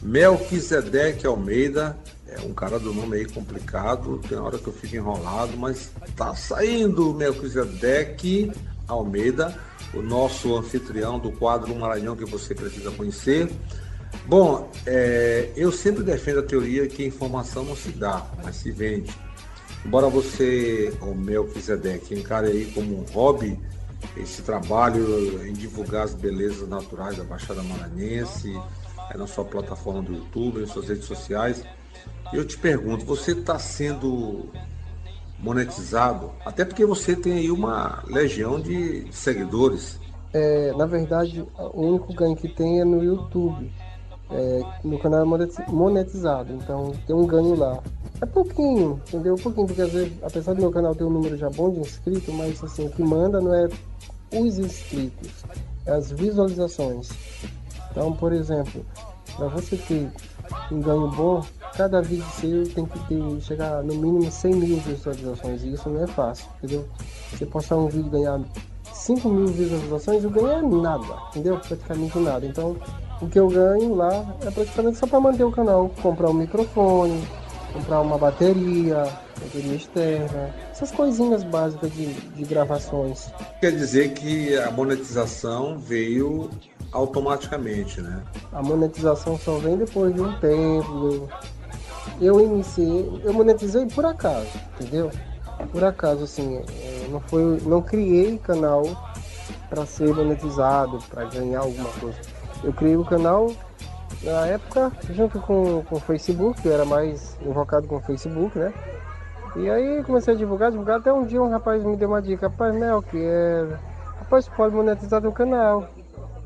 Melquisedeque 0.03 1.25
Almeida, 1.25 1.97
é 2.27 2.41
um 2.41 2.53
cara 2.53 2.77
do 2.77 2.93
nome 2.93 3.17
aí 3.17 3.25
complicado, 3.25 4.21
tem 4.29 4.38
hora 4.38 4.59
que 4.59 4.67
eu 4.67 4.74
fico 4.74 4.95
enrolado, 4.95 5.57
mas 5.57 5.89
tá 6.15 6.36
saindo 6.36 7.12
Melquisedeque 7.12 8.51
Almeida, 8.88 9.57
o 9.95 10.01
nosso 10.03 10.55
anfitrião 10.55 11.17
do 11.17 11.31
quadro 11.31 11.74
Maranhão 11.74 12.15
que 12.15 12.25
você 12.25 12.53
precisa 12.53 12.91
conhecer. 12.91 13.50
Bom, 14.26 14.70
é, 14.86 15.52
eu 15.56 15.72
sempre 15.72 16.04
defendo 16.04 16.40
a 16.40 16.44
teoria 16.44 16.88
que 16.88 17.06
informação 17.06 17.64
não 17.64 17.76
se 17.76 17.90
dá, 17.90 18.30
mas 18.44 18.58
se 18.58 18.72
vende. 18.72 19.14
Embora 19.86 20.10
você, 20.10 20.94
o 21.02 21.16
Melquisedeque, 21.16 22.14
encare 22.14 22.48
aí 22.48 22.66
como 22.74 23.00
um 23.00 23.04
hobby 23.14 23.58
esse 24.16 24.42
trabalho 24.42 25.48
em 25.48 25.54
divulgar 25.54 26.04
as 26.04 26.14
belezas 26.14 26.68
naturais 26.68 27.18
da 27.18 27.24
Baixada 27.24 27.64
Maranhense, 27.64 28.54
é 29.10 29.18
na 29.18 29.28
sua 29.28 29.46
plataforma 29.46 30.02
do 30.02 30.14
YouTube, 30.14 30.62
em 30.62 30.68
suas 30.68 30.90
redes 30.90 31.06
sociais, 31.06 31.64
eu 32.34 32.46
te 32.46 32.58
pergunto, 32.58 33.06
você 33.06 33.32
está 33.32 33.58
sendo 33.58 34.50
monetizado? 35.40 36.32
Até 36.46 36.66
porque 36.66 36.86
você 36.86 37.16
tem 37.16 37.34
aí 37.34 37.52
uma 37.52 38.04
legião 38.08 38.60
de 38.60 39.08
seguidores. 39.12 40.00
É, 40.34 40.74
na 40.74 40.86
verdade, 40.86 41.46
o 41.58 41.82
único 41.82 42.14
ganho 42.14 42.36
que 42.36 42.50
tem 42.50 42.82
é 42.82 42.86
no 42.86 43.04
YouTube. 43.04 43.72
É, 44.29 44.62
meu 44.84 45.00
canal 45.00 45.22
é 45.22 45.25
moneti- 45.25 45.72
monetizado, 45.72 46.53
então 46.53 46.93
tem 47.05 47.15
um 47.15 47.25
ganho 47.25 47.55
lá. 47.55 47.81
É 48.22 48.25
pouquinho, 48.25 49.01
entendeu? 49.07 49.36
Pouquinho, 49.36 49.67
porque 49.67 49.81
às 49.81 49.91
vezes, 49.91 50.13
apesar 50.22 50.53
do 50.53 50.62
meu 50.62 50.72
canal 50.72 50.93
ter 50.96 51.03
um 51.03 51.10
número 51.10 51.38
já 51.38 51.50
bom 51.50 51.69
de 51.72 51.79
inscritos, 51.79 52.34
mas 52.34 52.62
assim, 52.63 52.88
o 52.88 52.89
que 52.89 53.03
manda 53.03 53.39
não 53.39 53.53
é 53.53 53.69
os 54.34 54.57
inscritos, 54.60 55.31
é 55.86 55.91
as 55.91 56.12
visualizações. 56.12 57.10
Então, 57.91 58.12
por 58.13 58.34
exemplo, 58.34 58.86
para 59.36 59.48
você 59.48 59.77
ter 59.77 60.12
um 60.72 60.81
ganho 60.81 61.10
bom, 61.12 61.43
cada 61.75 62.01
vídeo 62.01 62.25
seu 62.34 62.67
tem 62.67 62.86
que 62.86 63.00
ter, 63.07 63.41
chegar 63.41 63.84
no 63.84 63.93
mínimo 63.93 64.29
100 64.29 64.55
mil 64.55 64.77
visualizações, 64.77 65.63
e 65.63 65.74
isso 65.74 65.89
não 65.89 66.03
é 66.03 66.07
fácil, 66.07 66.48
entendeu? 66.57 66.86
Você 67.31 67.46
postar 67.46 67.77
um 67.77 67.88
vídeo 67.88 68.07
e 68.07 68.12
ganhar 68.12 68.41
5 68.93 69.29
mil 69.29 69.48
visualizações, 69.48 70.25
o 70.25 70.29
ganho 70.29 70.50
é 70.50 70.62
nada, 70.62 71.17
entendeu? 71.29 71.60
Praticamente 71.60 72.17
nada. 72.19 72.46
Então, 72.46 72.75
o 73.21 73.27
que 73.27 73.39
eu 73.39 73.47
ganho 73.47 73.95
lá 73.95 74.25
é 74.45 74.51
praticamente 74.51 74.97
só 74.97 75.07
para 75.07 75.19
manter 75.19 75.43
o 75.43 75.51
canal, 75.51 75.89
comprar 76.01 76.29
um 76.29 76.33
microfone, 76.33 77.27
comprar 77.74 78.01
uma 78.01 78.17
bateria, 78.17 79.07
bateria 79.39 79.75
externa, 79.75 80.53
essas 80.71 80.91
coisinhas 80.91 81.43
básicas 81.43 81.91
de, 81.93 82.13
de 82.13 82.43
gravações. 82.43 83.31
Quer 83.59 83.71
dizer 83.71 84.13
que 84.13 84.57
a 84.57 84.71
monetização 84.71 85.77
veio 85.77 86.49
automaticamente, 86.91 88.01
né? 88.01 88.23
A 88.53 88.62
monetização 88.62 89.38
só 89.38 89.58
vem 89.58 89.77
depois 89.77 90.13
de 90.13 90.21
um 90.21 90.39
tempo, 90.39 91.27
eu 92.21 92.39
iniciei, 92.39 93.21
eu 93.23 93.34
monetizei 93.34 93.86
por 93.88 94.06
acaso, 94.06 94.47
entendeu? 94.80 95.12
Por 95.71 95.84
acaso, 95.84 96.23
assim, 96.23 96.58
é, 96.58 97.08
não 97.10 97.19
foi, 97.19 97.60
não 97.65 97.82
criei 97.82 98.38
canal 98.38 98.84
para 99.69 99.86
ser 99.86 100.13
monetizado, 100.13 100.99
para 101.10 101.25
ganhar 101.25 101.60
alguma 101.60 101.89
coisa. 101.99 102.17
Eu 102.63 102.74
criei 102.74 102.98
o 102.98 103.06
canal 103.06 103.52
na 104.24 104.48
época 104.48 104.91
junto 105.12 105.39
com, 105.39 105.84
com 105.84 105.96
o 105.96 106.00
Facebook, 106.00 106.65
eu 106.65 106.74
era 106.74 106.86
mais 106.86 107.38
invocado 107.41 107.88
com 107.88 107.98
o 107.98 108.02
Facebook, 108.02 108.58
né? 108.58 108.74
E 109.56 109.70
aí 109.70 110.04
comecei 110.04 110.34
a 110.34 110.38
divulgar, 110.38 110.70
divulgar, 110.70 111.00
até 111.00 111.12
um 111.12 111.26
dia 111.26 111.41
um 111.41 111.50
rapaz 111.50 111.84
me 111.84 111.96
deu 111.96 112.10
uma 112.10 112.22
dica, 112.22 112.48
rapaz 112.48 112.76
Mel, 112.76 113.02
que 113.02 113.17
é. 113.17 113.67
Rapaz, 114.20 114.48
pode 114.50 114.76
monetizar 114.76 115.22
teu 115.22 115.32
canal. 115.32 115.88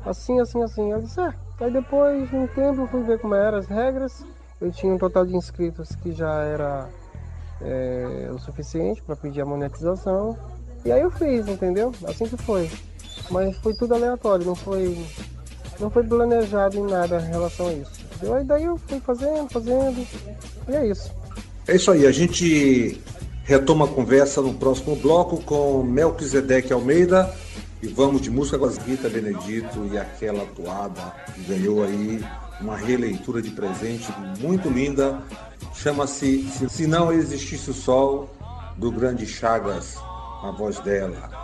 Assim, 0.06 0.40
assim, 0.40 0.62
assim. 0.62 0.92
Eu 0.92 1.02
disse, 1.02 1.20
é. 1.20 1.34
Aí 1.60 1.70
depois, 1.70 2.28
de 2.30 2.36
um 2.36 2.46
tempo, 2.46 2.82
eu 2.82 2.88
fui 2.88 3.02
ver 3.02 3.18
como 3.18 3.34
eram 3.34 3.58
as 3.58 3.66
regras. 3.66 4.24
Eu 4.60 4.70
tinha 4.70 4.94
um 4.94 4.98
total 4.98 5.26
de 5.26 5.36
inscritos 5.36 5.94
que 5.96 6.12
já 6.12 6.32
era 6.42 6.88
é, 7.60 8.30
o 8.32 8.38
suficiente 8.38 9.02
para 9.02 9.16
pedir 9.16 9.42
a 9.42 9.44
monetização. 9.44 10.38
E 10.84 10.90
aí 10.90 11.00
eu 11.00 11.10
fiz, 11.10 11.46
entendeu? 11.48 11.92
Assim 12.06 12.26
que 12.26 12.36
foi. 12.36 12.70
Mas 13.30 13.56
foi 13.58 13.74
tudo 13.74 13.94
aleatório, 13.94 14.46
não 14.46 14.54
foi, 14.54 15.04
não 15.82 15.90
foi 15.90 16.04
planejado 16.04 16.78
em 16.78 16.86
nada 16.88 17.20
em 17.20 17.28
relação 17.28 17.66
a 17.66 17.72
isso. 17.72 17.90
Aí 18.34 18.44
daí 18.44 18.64
eu 18.64 18.78
fui 18.86 19.00
fazendo, 19.00 19.50
fazendo. 19.50 20.06
E 20.68 20.74
é 20.74 20.86
isso. 20.86 21.10
É 21.66 21.74
isso 21.74 21.90
aí, 21.90 22.06
a 22.06 22.12
gente 22.12 23.00
retoma 23.44 23.84
a 23.84 23.88
conversa 23.88 24.40
no 24.40 24.54
próximo 24.54 24.94
bloco 24.94 25.42
com 25.42 25.82
Melquisedeque 25.82 26.72
Almeida 26.72 27.34
e 27.82 27.88
vamos 27.88 28.22
de 28.22 28.30
música 28.30 28.58
com 28.58 28.64
as 28.64 28.78
Rita 28.78 29.08
Benedito 29.08 29.88
e 29.92 29.98
aquela 29.98 30.46
toada 30.54 31.12
que 31.34 31.42
ganhou 31.42 31.82
aí 31.82 32.24
uma 32.60 32.76
releitura 32.76 33.42
de 33.42 33.50
presente 33.50 34.06
muito 34.38 34.68
linda. 34.68 35.20
Chama-se 35.74 36.48
Se 36.68 36.86
Não 36.86 37.12
Existisse 37.12 37.70
o 37.70 37.74
Sol, 37.74 38.30
do 38.76 38.90
grande 38.92 39.26
Chagas, 39.26 39.96
a 40.42 40.52
voz 40.56 40.78
dela. 40.78 41.41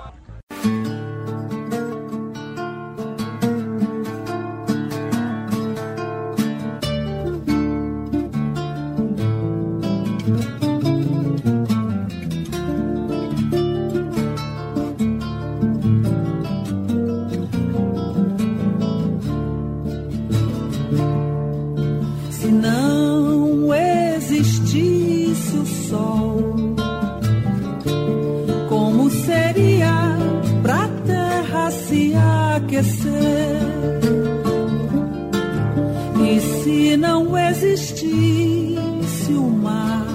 Existisse 39.28 39.34
o 39.34 39.50
mar, 39.50 40.06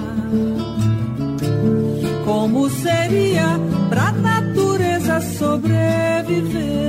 como 2.24 2.68
seria 2.68 3.58
pra 3.88 4.12
natureza 4.12 5.20
sobreviver? 5.20 6.83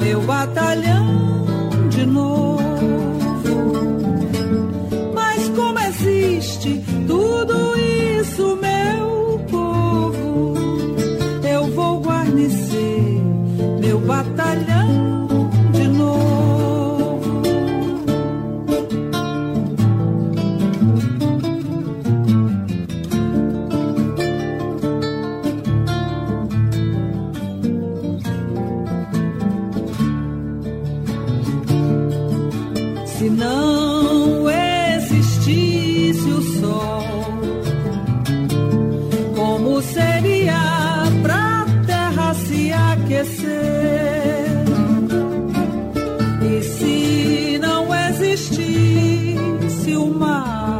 Meu 0.00 0.20
batalhão 0.22 1.05
existisse 49.96 50.75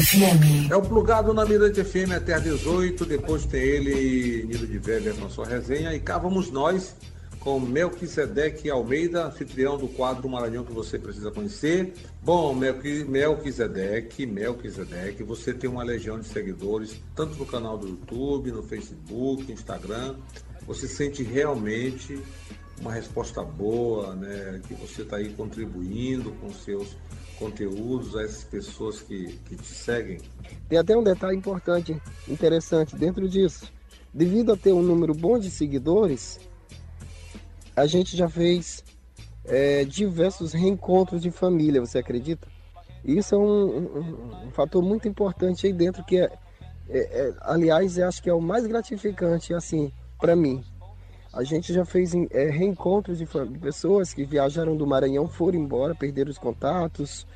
FM. 0.00 0.70
É 0.70 0.76
o 0.76 0.82
plugado 0.82 1.32
na 1.32 1.44
Mirante 1.46 1.82
FM 1.82 2.12
até 2.14 2.34
às 2.34 2.42
18. 2.42 3.04
Depois 3.06 3.46
tem 3.46 3.60
ele, 3.62 4.44
Nilo 4.46 4.66
de 4.66 4.78
Velha, 4.78 5.14
com 5.14 5.28
sua 5.30 5.46
resenha. 5.46 5.94
E 5.94 6.00
cá 6.00 6.18
vamos 6.18 6.50
nós 6.50 6.94
com 7.40 7.58
Melquisedeque 7.60 8.68
Almeida, 8.68 9.26
anfitrião 9.26 9.78
do 9.78 9.88
quadro 9.88 10.28
Maranhão 10.28 10.64
que 10.64 10.72
você 10.72 10.98
precisa 10.98 11.30
conhecer. 11.30 11.94
Bom, 12.22 12.52
Melqui- 12.54 13.04
Melquisedeque, 13.04 14.26
Melquisedeque, 14.26 15.22
você 15.22 15.54
tem 15.54 15.70
uma 15.70 15.82
legião 15.84 16.18
de 16.18 16.26
seguidores, 16.26 16.96
tanto 17.14 17.36
no 17.38 17.46
canal 17.46 17.78
do 17.78 17.88
YouTube, 17.88 18.50
no 18.50 18.62
Facebook, 18.64 19.50
Instagram. 19.50 20.16
Você 20.66 20.88
sente 20.88 21.22
realmente 21.22 22.18
uma 22.80 22.92
resposta 22.92 23.42
boa, 23.42 24.14
né? 24.16 24.60
Que 24.66 24.74
você 24.74 25.02
está 25.02 25.16
aí 25.16 25.28
contribuindo 25.30 26.32
com 26.32 26.52
seus 26.52 26.88
conteúdos 27.38 28.16
a 28.16 28.22
essas 28.22 28.44
pessoas 28.44 29.00
que, 29.00 29.38
que 29.48 29.56
te 29.56 29.66
seguem. 29.66 30.18
Tem 30.68 30.78
até 30.78 30.96
um 30.96 31.02
detalhe 31.02 31.36
importante, 31.36 32.00
interessante 32.28 32.96
dentro 32.96 33.28
disso. 33.28 33.72
devido 34.12 34.52
a 34.52 34.56
ter 34.56 34.72
um 34.72 34.82
número 34.82 35.14
bom 35.14 35.38
de 35.38 35.50
seguidores, 35.50 36.40
a 37.76 37.86
gente 37.86 38.16
já 38.16 38.28
fez 38.28 38.82
é, 39.44 39.84
diversos 39.84 40.52
reencontros 40.52 41.20
de 41.22 41.30
família, 41.30 41.80
você 41.80 41.98
acredita? 41.98 42.48
Isso 43.04 43.34
é 43.34 43.38
um, 43.38 43.42
um, 43.42 44.46
um 44.46 44.50
fator 44.50 44.82
muito 44.82 45.06
importante 45.06 45.66
aí 45.66 45.72
dentro 45.72 46.04
que 46.04 46.18
é, 46.18 46.32
é, 46.88 46.98
é 46.98 47.34
aliás, 47.42 47.98
acho 47.98 48.22
que 48.22 48.28
é 48.30 48.34
o 48.34 48.40
mais 48.40 48.66
gratificante 48.66 49.54
assim 49.54 49.92
para 50.18 50.34
mim. 50.34 50.64
A 51.36 51.44
gente 51.44 51.70
já 51.70 51.84
fez 51.84 52.14
é, 52.30 52.48
reencontros 52.48 53.18
de 53.18 53.26
pessoas 53.60 54.14
que 54.14 54.24
viajaram 54.24 54.74
do 54.74 54.86
Maranhão, 54.86 55.28
foram 55.28 55.58
embora, 55.58 55.94
perderam 55.94 56.30
os 56.30 56.38
contatos, 56.38 57.26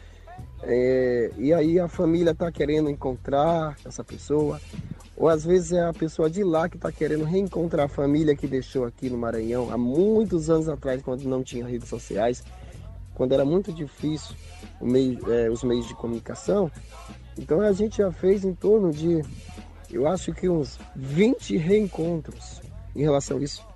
é, 0.62 1.30
e 1.36 1.52
aí 1.52 1.78
a 1.78 1.86
família 1.86 2.30
está 2.30 2.50
querendo 2.50 2.88
encontrar 2.88 3.76
essa 3.84 4.02
pessoa. 4.02 4.58
Ou 5.14 5.28
às 5.28 5.44
vezes 5.44 5.72
é 5.72 5.84
a 5.84 5.92
pessoa 5.92 6.30
de 6.30 6.42
lá 6.42 6.66
que 6.66 6.76
está 6.76 6.90
querendo 6.90 7.24
reencontrar 7.24 7.84
a 7.84 7.88
família 7.88 8.34
que 8.34 8.46
deixou 8.46 8.86
aqui 8.86 9.10
no 9.10 9.18
Maranhão 9.18 9.70
há 9.70 9.76
muitos 9.76 10.48
anos 10.48 10.66
atrás, 10.66 11.02
quando 11.02 11.24
não 11.24 11.42
tinha 11.42 11.66
redes 11.66 11.90
sociais, 11.90 12.42
quando 13.14 13.32
era 13.32 13.44
muito 13.44 13.70
difícil 13.70 14.34
meio, 14.80 15.30
é, 15.30 15.50
os 15.50 15.62
meios 15.62 15.86
de 15.86 15.94
comunicação. 15.94 16.72
Então 17.38 17.60
a 17.60 17.72
gente 17.72 17.98
já 17.98 18.10
fez 18.10 18.46
em 18.46 18.54
torno 18.54 18.92
de, 18.92 19.22
eu 19.90 20.08
acho 20.08 20.32
que 20.32 20.48
uns 20.48 20.78
20 20.96 21.58
reencontros 21.58 22.62
em 22.96 23.02
relação 23.02 23.36
a 23.36 23.42
isso. 23.42 23.69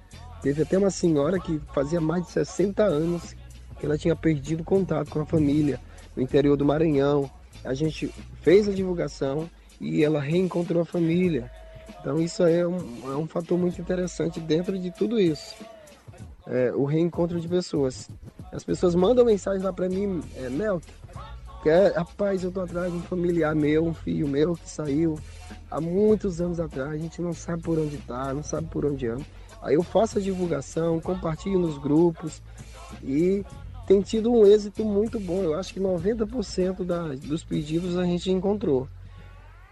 Teve 0.44 0.60
até 0.60 0.76
uma 0.76 0.90
senhora 0.90 1.40
que 1.40 1.58
fazia 1.72 2.02
mais 2.02 2.26
de 2.26 2.32
60 2.32 2.82
anos 2.84 3.34
que 3.80 3.86
ela 3.86 3.96
tinha 3.96 4.14
perdido 4.14 4.62
contato 4.62 5.08
com 5.08 5.22
a 5.22 5.24
família 5.24 5.80
no 6.14 6.22
interior 6.22 6.54
do 6.54 6.66
Maranhão. 6.66 7.30
A 7.64 7.72
gente 7.72 8.12
fez 8.42 8.68
a 8.68 8.72
divulgação 8.72 9.48
e 9.80 10.04
ela 10.04 10.20
reencontrou 10.20 10.82
a 10.82 10.84
família. 10.84 11.50
Então 11.98 12.20
isso 12.20 12.42
é 12.42 12.66
um, 12.66 13.10
é 13.10 13.16
um 13.16 13.26
fator 13.26 13.56
muito 13.56 13.80
interessante 13.80 14.38
dentro 14.38 14.78
de 14.78 14.90
tudo 14.90 15.18
isso. 15.18 15.54
É, 16.46 16.70
o 16.74 16.84
reencontro 16.84 17.40
de 17.40 17.48
pessoas. 17.48 18.10
As 18.52 18.62
pessoas 18.62 18.94
mandam 18.94 19.24
mensagem 19.24 19.62
lá 19.62 19.72
para 19.72 19.88
mim, 19.88 20.22
é, 20.36 20.50
que 21.62 21.70
é, 21.70 21.88
rapaz, 21.96 22.44
eu 22.44 22.52
tô 22.52 22.60
atrás 22.60 22.92
de 22.92 22.98
um 22.98 23.02
familiar 23.02 23.54
meu, 23.54 23.86
um 23.86 23.94
filho 23.94 24.28
meu 24.28 24.54
que 24.54 24.68
saiu 24.68 25.18
há 25.70 25.80
muitos 25.80 26.38
anos 26.38 26.60
atrás, 26.60 26.90
a 26.90 26.98
gente 26.98 27.22
não 27.22 27.32
sabe 27.32 27.62
por 27.62 27.78
onde 27.78 27.96
tá, 27.96 28.34
não 28.34 28.42
sabe 28.42 28.66
por 28.66 28.84
onde 28.84 29.06
anda. 29.06 29.24
Aí 29.64 29.74
eu 29.74 29.82
faço 29.82 30.18
a 30.18 30.20
divulgação, 30.20 31.00
compartilho 31.00 31.58
nos 31.58 31.78
grupos 31.78 32.42
e 33.02 33.42
tem 33.86 34.02
tido 34.02 34.30
um 34.30 34.44
êxito 34.44 34.84
muito 34.84 35.18
bom. 35.18 35.42
Eu 35.42 35.54
acho 35.54 35.72
que 35.72 35.80
90% 35.80 36.84
da, 36.84 37.14
dos 37.14 37.42
pedidos 37.42 37.96
a 37.96 38.04
gente 38.04 38.30
encontrou. 38.30 38.86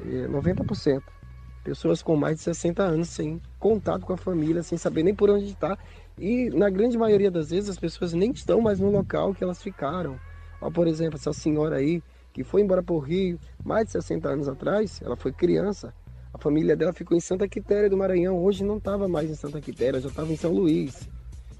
90%. 0.01 0.99
É, 0.99 1.23
Pessoas 1.63 2.03
com 2.03 2.17
mais 2.17 2.39
de 2.39 2.43
60 2.43 2.83
anos 2.83 3.09
sem 3.11 3.41
contato 3.61 4.05
com 4.05 4.15
a 4.15 4.17
família, 4.17 4.65
sem 4.65 4.77
saber 4.77 5.05
nem 5.05 5.15
por 5.15 5.31
onde 5.31 5.51
está. 5.51 5.79
E 6.19 6.51
na 6.51 6.69
grande 6.71 6.99
maioria 6.99 7.31
das 7.31 7.51
vezes 7.51 7.71
as 7.71 7.79
pessoas 7.79 8.13
nem 8.15 8.33
estão 8.33 8.61
mais 8.61 8.81
no 8.81 8.91
local 8.91 9.33
que 9.35 9.45
elas 9.45 9.63
ficaram. 9.63 10.19
Ó, 10.61 10.71
por 10.71 10.89
exemplo, 10.89 11.17
essa 11.17 11.33
senhora 11.33 11.77
aí 11.77 12.03
que 12.33 12.43
foi 12.43 12.63
embora 12.63 12.83
para 12.83 12.95
o 12.95 12.99
Rio 12.99 13.39
mais 13.63 13.87
de 13.87 13.93
60 13.93 14.29
anos 14.29 14.49
atrás, 14.49 15.01
ela 15.05 15.17
foi 15.17 15.33
criança. 15.33 15.95
A 16.33 16.39
família 16.39 16.77
dela 16.77 16.93
ficou 16.93 17.17
em 17.17 17.21
Santa 17.21 17.47
Quitéria 17.47 17.91
do 17.91 17.97
Maranhão. 17.97 18.43
Hoje 18.43 18.65
não 18.65 18.79
estava 18.79 19.07
mais 19.09 19.31
em 19.31 19.35
Santa 19.35 19.61
Quitéria, 19.61 20.01
já 20.01 20.09
estava 20.09 20.33
em 20.33 20.37
São 20.37 20.53
Luís. 20.53 21.09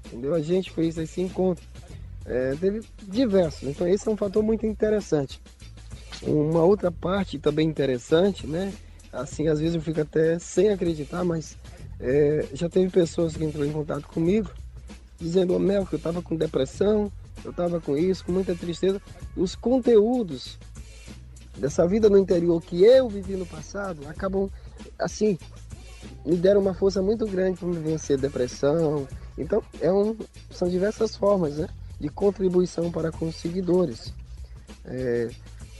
Entendeu? 0.05 0.33
A 0.33 0.41
gente 0.41 0.71
fez 0.71 0.97
esse 0.97 1.21
encontro. 1.21 1.63
É, 2.25 2.55
teve 2.55 2.81
diversos. 3.03 3.69
Então 3.69 3.87
esse 3.87 4.07
é 4.07 4.11
um 4.11 4.17
fator 4.17 4.41
muito 4.41 4.65
interessante. 4.65 5.41
Uma 6.21 6.63
outra 6.63 6.91
parte 6.91 7.37
também 7.37 7.67
interessante, 7.67 8.47
né? 8.47 8.73
Assim, 9.11 9.47
às 9.47 9.59
vezes 9.59 9.75
eu 9.75 9.81
fico 9.81 10.01
até 10.01 10.39
sem 10.39 10.69
acreditar, 10.69 11.23
mas 11.23 11.57
é, 11.99 12.47
já 12.53 12.67
teve 12.69 12.89
pessoas 12.89 13.35
que 13.35 13.43
entrou 13.43 13.65
em 13.65 13.71
contato 13.71 14.07
comigo 14.07 14.49
dizendo, 15.23 15.55
oh, 15.55 15.59
Mel, 15.59 15.85
que 15.85 15.95
eu 15.95 15.97
estava 15.97 16.21
com 16.21 16.35
depressão, 16.35 17.11
eu 17.43 17.51
estava 17.51 17.79
com 17.79 17.97
isso, 17.97 18.25
com 18.25 18.31
muita 18.31 18.53
tristeza. 18.55 19.01
Os 19.35 19.55
conteúdos 19.55 20.57
dessa 21.57 21.87
vida 21.87 22.09
no 22.09 22.17
interior 22.17 22.61
que 22.61 22.83
eu 22.83 23.07
vivi 23.07 23.35
no 23.35 23.45
passado 23.45 24.07
acabam, 24.07 24.49
assim, 24.99 25.37
me 26.25 26.35
deram 26.35 26.61
uma 26.61 26.73
força 26.73 27.01
muito 27.01 27.25
grande 27.25 27.59
para 27.59 27.67
me 27.67 27.79
vencer 27.79 28.17
depressão. 28.17 29.07
Então, 29.37 29.63
é 29.81 29.91
um, 29.91 30.15
são 30.51 30.67
diversas 30.67 31.15
formas 31.15 31.57
né, 31.57 31.67
de 31.99 32.09
contribuição 32.09 32.91
para 32.91 33.11
com 33.11 33.27
os 33.27 33.35
seguidores. 33.35 34.13
É, 34.85 35.29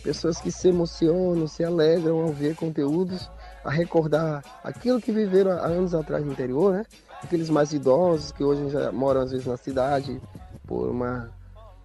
pessoas 0.04 0.39
que 0.39 0.52
se 0.52 0.68
emocionam, 0.68 1.48
se 1.48 1.63
alegram 1.63 2.22
ao 2.22 2.34
ver 2.34 2.56
conteúdos, 2.56 3.30
a 3.63 3.72
recordar 3.72 4.44
aquilo 4.63 5.00
que 5.00 5.12
viveram 5.12 5.52
há 5.52 5.66
anos 5.66 5.96
atrás 5.96 6.26
no 6.26 6.34
interior, 6.34 6.74
né? 6.74 6.86
Aqueles 7.22 7.50
mais 7.50 7.72
idosos 7.72 8.34
que 8.34 8.44
hoje 8.44 8.70
já 8.70 8.92
moram 8.92 9.22
às 9.22 9.32
vezes 9.32 9.46
na 9.46 9.56
cidade 9.56 10.22
por 10.68 10.89
uma 10.89 11.32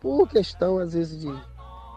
por 0.00 0.28
questão 0.28 0.78
às 0.78 0.92
vezes 0.92 1.20
de 1.20 1.28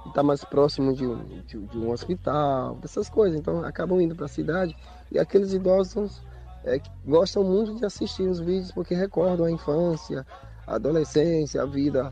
estar 0.07 0.23
mais 0.23 0.43
próximo 0.43 0.93
de 0.93 1.05
um, 1.05 1.23
de, 1.45 1.57
de 1.59 1.77
um 1.77 1.91
hospital, 1.91 2.75
dessas 2.75 3.09
coisas. 3.09 3.39
Então 3.39 3.63
acabam 3.63 4.01
indo 4.01 4.15
para 4.15 4.25
a 4.25 4.29
cidade 4.29 4.75
e 5.11 5.19
aqueles 5.19 5.53
idosos 5.53 6.21
é, 6.63 6.79
gostam 7.05 7.43
muito 7.43 7.75
de 7.75 7.85
assistir 7.85 8.23
os 8.23 8.39
vídeos 8.39 8.71
porque 8.71 8.93
recordam 8.93 9.45
a 9.45 9.51
infância, 9.51 10.25
a 10.65 10.75
adolescência, 10.75 11.61
a 11.61 11.65
vida, 11.65 12.11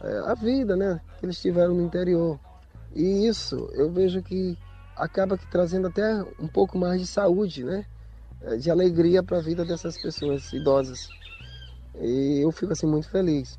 é, 0.00 0.18
a 0.30 0.34
vida, 0.34 0.76
né? 0.76 1.00
Que 1.18 1.26
eles 1.26 1.40
tiveram 1.40 1.74
no 1.74 1.82
interior. 1.82 2.38
E 2.94 3.26
isso 3.26 3.68
eu 3.72 3.90
vejo 3.90 4.22
que 4.22 4.56
acaba 4.96 5.36
que 5.36 5.46
trazendo 5.50 5.88
até 5.88 6.22
um 6.40 6.48
pouco 6.48 6.78
mais 6.78 7.00
de 7.00 7.06
saúde, 7.06 7.64
né? 7.64 7.84
É, 8.42 8.56
de 8.56 8.70
alegria 8.70 9.22
para 9.22 9.38
a 9.38 9.42
vida 9.42 9.64
dessas 9.64 9.96
pessoas 10.00 10.52
idosas. 10.52 11.08
E 12.00 12.40
eu 12.40 12.52
fico 12.52 12.72
assim 12.72 12.86
muito 12.86 13.08
feliz. 13.08 13.58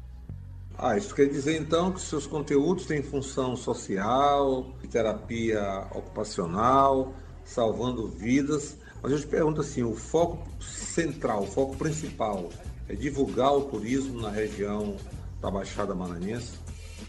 Ah, 0.82 0.98
isso 0.98 1.14
quer 1.14 1.28
dizer 1.28 1.60
então 1.60 1.92
que 1.92 2.02
seus 2.02 2.26
conteúdos 2.26 2.86
têm 2.86 3.04
função 3.04 3.56
social, 3.56 4.66
terapia 4.90 5.86
ocupacional, 5.92 7.14
salvando 7.44 8.08
vidas. 8.08 8.78
Mas 9.04 9.12
eu 9.12 9.20
te 9.20 9.28
pergunto 9.28 9.62
assim, 9.62 9.84
o 9.84 9.94
foco 9.94 10.48
central, 10.62 11.44
o 11.44 11.48
foco 11.48 11.76
principal 11.76 12.50
é 12.88 12.96
divulgar 12.96 13.54
o 13.54 13.66
turismo 13.66 14.22
na 14.22 14.30
região 14.30 14.96
da 15.42 15.52
Baixada 15.52 15.94
Maranhense? 15.94 16.58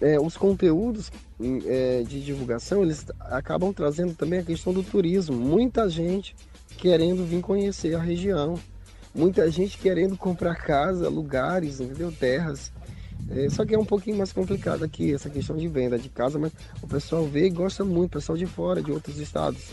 é, 0.00 0.18
os 0.18 0.36
conteúdos 0.36 1.10
é, 1.66 2.02
de 2.02 2.24
divulgação 2.24 2.82
eles 2.82 3.04
acabam 3.20 3.72
trazendo 3.72 4.14
também 4.14 4.40
a 4.40 4.44
questão 4.44 4.72
do 4.72 4.82
turismo. 4.82 5.36
Muita 5.36 5.88
gente 5.88 6.34
querendo 6.78 7.24
vir 7.24 7.42
conhecer 7.42 7.94
a 7.94 8.00
região, 8.00 8.58
muita 9.14 9.50
gente 9.50 9.78
querendo 9.78 10.16
comprar 10.16 10.56
casa, 10.56 11.08
lugares, 11.08 11.80
entendeu? 11.80 12.10
Terras. 12.10 12.72
É, 13.28 13.48
só 13.48 13.64
que 13.64 13.74
é 13.74 13.78
um 13.78 13.84
pouquinho 13.84 14.16
mais 14.16 14.32
complicado 14.32 14.84
aqui 14.84 15.12
essa 15.12 15.30
questão 15.30 15.56
de 15.56 15.68
venda 15.68 15.98
de 15.98 16.08
casa, 16.08 16.38
mas 16.38 16.52
o 16.82 16.86
pessoal 16.86 17.24
vê 17.26 17.46
e 17.46 17.50
gosta 17.50 17.84
muito, 17.84 18.12
o 18.12 18.18
pessoal 18.18 18.36
de 18.36 18.46
fora, 18.46 18.82
de 18.82 18.90
outros 18.90 19.18
estados. 19.18 19.70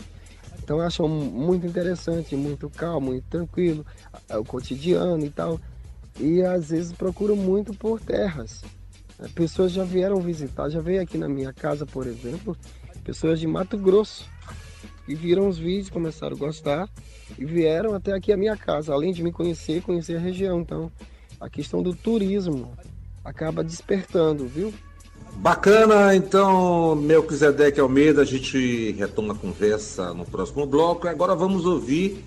Então 0.62 0.80
acham 0.80 1.08
muito 1.08 1.66
interessante, 1.66 2.36
muito 2.36 2.68
calmo, 2.68 3.08
muito 3.08 3.24
tranquilo, 3.24 3.86
o 4.30 4.44
cotidiano 4.44 5.24
e 5.24 5.30
tal. 5.30 5.58
E 6.20 6.42
às 6.42 6.68
vezes 6.70 6.92
procuram 6.92 7.34
muito 7.34 7.72
por 7.72 8.00
terras. 8.00 8.62
Pessoas 9.34 9.72
já 9.72 9.82
vieram 9.82 10.20
visitar, 10.20 10.68
já 10.68 10.80
veio 10.80 11.00
aqui 11.00 11.16
na 11.16 11.28
minha 11.28 11.52
casa, 11.52 11.86
por 11.86 12.06
exemplo, 12.06 12.56
pessoas 13.02 13.40
de 13.40 13.46
Mato 13.46 13.78
Grosso 13.78 14.28
e 15.08 15.14
viram 15.14 15.48
os 15.48 15.58
vídeos, 15.58 15.88
começaram 15.88 16.36
a 16.36 16.38
gostar 16.38 16.88
e 17.38 17.44
vieram 17.44 17.94
até 17.94 18.12
aqui 18.12 18.32
a 18.32 18.36
minha 18.36 18.56
casa, 18.56 18.92
além 18.92 19.12
de 19.12 19.22
me 19.22 19.32
conhecer, 19.32 19.82
conhecer 19.82 20.16
a 20.16 20.20
região. 20.20 20.60
Então, 20.60 20.92
a 21.40 21.48
questão 21.48 21.82
do 21.82 21.94
turismo 21.94 22.76
acaba 23.28 23.62
despertando, 23.62 24.46
viu? 24.46 24.72
Bacana, 25.36 26.16
então, 26.16 26.96
Melquisedeque 26.96 27.78
Almeida, 27.78 28.22
a 28.22 28.24
gente 28.24 28.92
retoma 28.92 29.34
a 29.34 29.36
conversa 29.36 30.12
no 30.12 30.24
próximo 30.24 30.66
bloco. 30.66 31.06
Agora 31.06 31.34
vamos 31.34 31.64
ouvir 31.64 32.24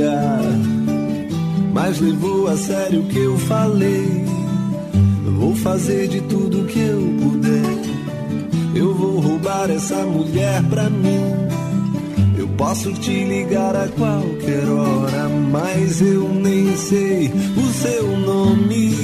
ficar, 0.00 0.40
mas 1.72 2.00
levou 2.00 2.48
a 2.48 2.56
sério 2.56 3.00
o 3.00 3.06
que 3.06 3.18
eu 3.18 3.38
falei. 3.38 4.24
Vou 5.38 5.54
fazer 5.56 6.08
de 6.08 6.20
tudo 6.22 6.66
que 6.66 6.78
eu 6.78 7.00
puder. 7.22 7.80
Eu 8.74 8.94
vou 8.94 9.20
roubar 9.20 9.70
essa 9.70 9.96
mulher 10.04 10.62
pra 10.64 10.88
mim. 10.88 11.20
Eu 12.38 12.48
posso 12.56 12.92
te 12.94 13.24
ligar 13.24 13.74
a 13.76 13.88
qualquer 13.88 14.68
hora, 14.68 15.28
mas 15.50 16.00
eu 16.00 16.28
nem 16.28 16.76
sei 16.76 17.30
o 17.56 17.72
seu 17.72 18.16
nome. 18.18 18.94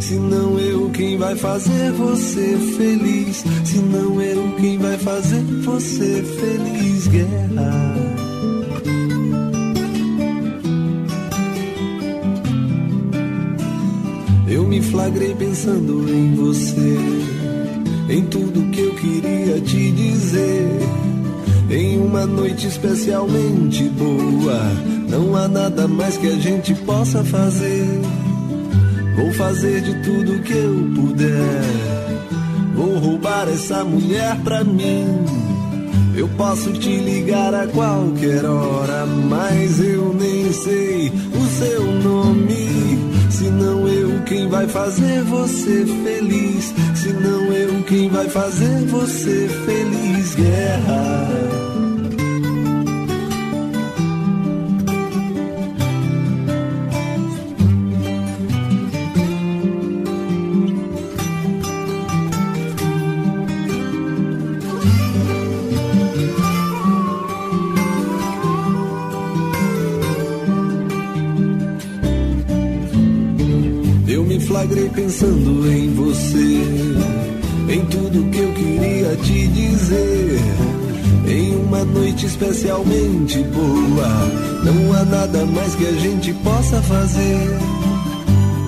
Se 0.00 0.14
não 0.14 0.58
eu 0.58 0.90
quem 0.90 1.16
vai 1.16 1.36
fazer 1.36 1.92
você 1.92 2.56
feliz. 2.76 3.44
Se 3.64 3.78
não 3.78 4.20
eu 4.20 4.54
quem 4.60 4.78
vai 4.78 4.96
fazer 4.98 5.42
você 5.64 6.22
feliz, 6.22 7.06
guerra. 7.08 8.15
Flagrei 14.96 15.34
pensando 15.34 16.08
em 16.08 16.34
você, 16.34 16.96
em 18.08 18.24
tudo 18.24 18.70
que 18.70 18.80
eu 18.80 18.94
queria 18.94 19.60
te 19.60 19.90
dizer. 19.92 20.70
Em 21.68 22.00
uma 22.00 22.24
noite 22.24 22.66
especialmente 22.66 23.90
boa, 23.90 24.58
não 25.06 25.36
há 25.36 25.48
nada 25.48 25.86
mais 25.86 26.16
que 26.16 26.28
a 26.28 26.36
gente 26.36 26.74
possa 26.86 27.22
fazer. 27.22 27.86
Vou 29.16 29.30
fazer 29.34 29.82
de 29.82 30.02
tudo 30.02 30.42
que 30.42 30.54
eu 30.54 30.90
puder. 30.94 31.62
Vou 32.74 32.98
roubar 32.98 33.48
essa 33.50 33.84
mulher 33.84 34.34
pra 34.42 34.64
mim. 34.64 35.04
Eu 36.16 36.26
posso 36.38 36.72
te 36.72 36.96
ligar 36.96 37.54
a 37.54 37.66
qualquer 37.66 38.46
hora, 38.46 39.04
mas 39.04 39.78
eu 39.78 40.14
nem 40.14 40.50
sei 40.54 41.08
o 41.10 41.58
seu 41.58 41.84
nome. 41.84 41.95
Quem 44.26 44.48
vai 44.48 44.66
fazer 44.66 45.22
você 45.22 45.86
feliz. 46.04 46.74
Se 46.96 47.12
não 47.12 47.52
eu 47.52 47.82
quem 47.84 48.08
vai 48.08 48.28
fazer 48.28 48.84
você 48.86 49.48
feliz, 49.64 50.34
guerra. 50.34 51.55
Pensando 74.96 75.70
em 75.70 75.92
você, 75.92 76.62
em 77.68 77.84
tudo 77.84 78.30
que 78.30 78.38
eu 78.38 78.52
queria 78.54 79.14
te 79.16 79.46
dizer. 79.48 80.40
Em 81.28 81.54
uma 81.56 81.84
noite 81.84 82.24
especialmente 82.24 83.42
boa, 83.42 84.08
não 84.64 84.92
há 84.94 85.04
nada 85.04 85.44
mais 85.44 85.74
que 85.74 85.86
a 85.86 85.92
gente 85.92 86.32
possa 86.34 86.80
fazer. 86.82 87.58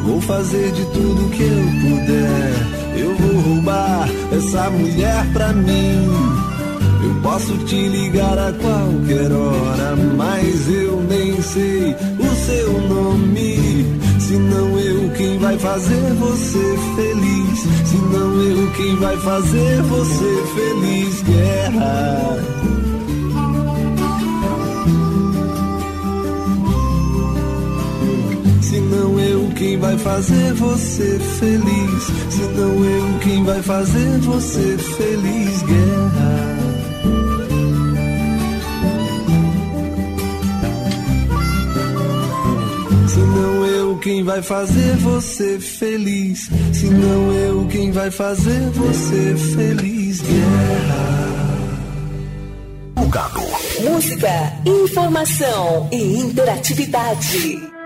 Vou 0.04 0.20
fazer 0.20 0.70
de 0.72 0.84
tudo 0.86 1.30
que 1.30 1.42
eu 1.42 1.64
puder. 1.80 2.78
Eu 2.96 3.14
vou 3.16 3.40
roubar 3.40 4.08
essa 4.32 4.68
mulher 4.70 5.26
pra 5.32 5.52
mim. 5.54 6.08
Eu 7.04 7.22
posso 7.22 7.56
te 7.58 7.88
ligar 7.88 8.38
a 8.38 8.52
qualquer 8.52 9.32
hora, 9.32 9.96
mas 10.16 10.68
eu 10.68 11.00
nem 11.08 11.40
sei 11.40 11.94
o 12.18 12.34
seu 12.46 12.88
nome. 12.88 13.86
Se 14.18 14.34
não 14.34 14.78
eu 14.78 14.87
quem 15.16 15.38
vai 15.38 15.58
fazer 15.58 16.14
você 16.14 16.78
feliz. 16.96 17.58
Se 17.88 17.96
não 17.96 18.42
eu 18.42 18.72
quem 18.72 18.96
vai 18.96 19.16
fazer 19.18 19.82
você 19.82 20.44
feliz, 20.54 21.22
guerra. 21.22 22.38
Se 28.62 28.80
não 28.80 29.20
eu 29.20 29.50
quem 29.56 29.78
vai 29.78 29.98
fazer 29.98 30.54
você 30.54 31.18
feliz. 31.38 32.02
Se 32.30 32.42
não 32.56 32.84
eu 32.84 33.18
quem 33.20 33.44
vai 33.44 33.62
fazer 33.62 34.18
você 34.20 34.78
feliz, 34.78 35.62
guerra. 35.62 36.47
Quem 44.08 44.24
vai 44.24 44.40
fazer 44.40 44.96
você 44.96 45.60
feliz. 45.60 46.48
Se 46.72 46.86
não 46.86 47.30
eu 47.30 47.66
quem 47.66 47.92
vai 47.92 48.10
fazer 48.10 48.70
você 48.70 49.36
feliz, 49.54 50.22
guerra. 50.22 51.28
Música, 53.82 54.30
informação 54.64 55.90
e 55.92 56.20
interatividade. 56.20 57.77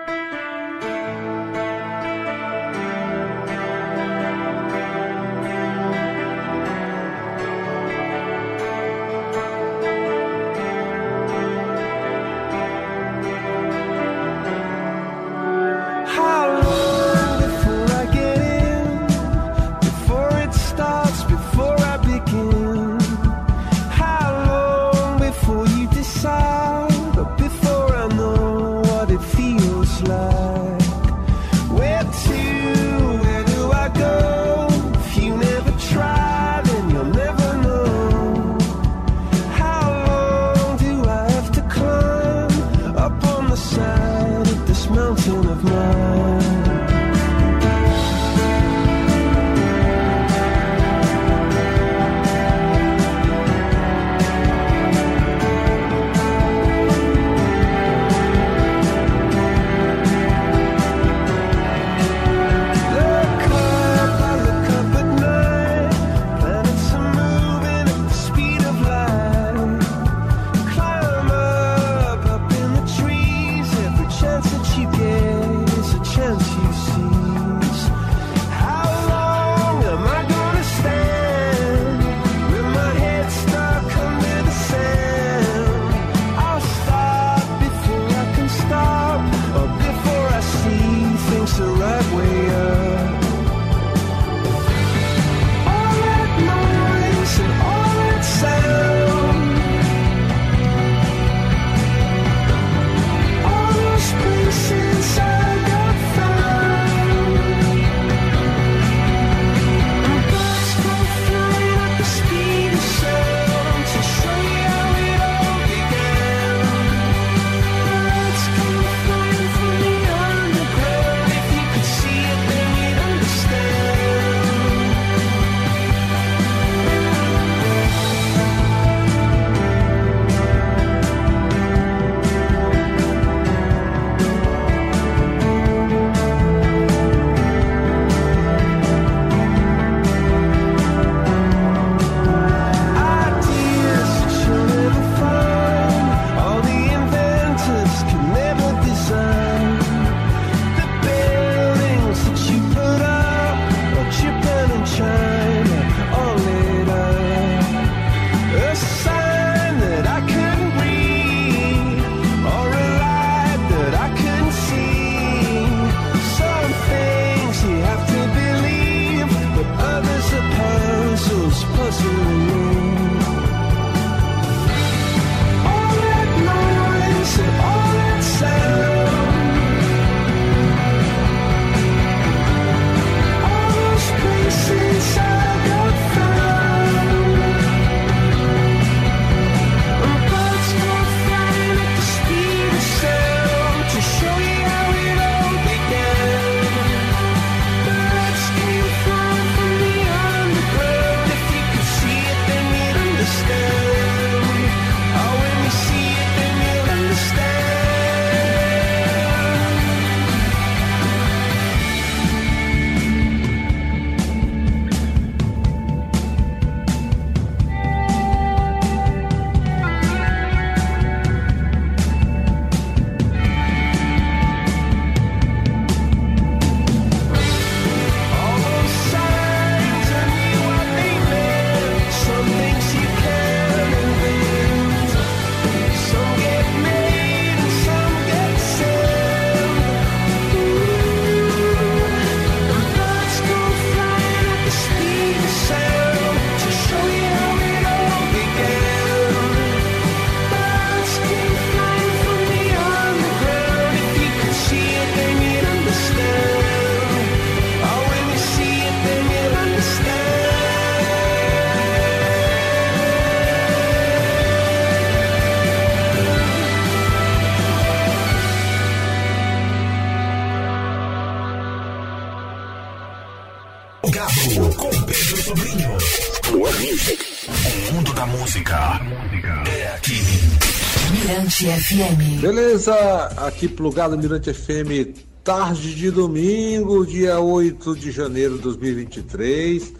FM. 281.62 282.40
Beleza, 282.40 282.92
aqui 283.36 283.68
plugado 283.68 284.18
Mirante 284.18 284.52
FM, 284.52 285.14
tarde 285.44 285.94
de 285.94 286.10
domingo, 286.10 287.06
dia 287.06 287.38
8 287.38 287.94
de 287.94 288.10
janeiro 288.10 288.56
de 288.56 288.62
2023. 288.62 289.92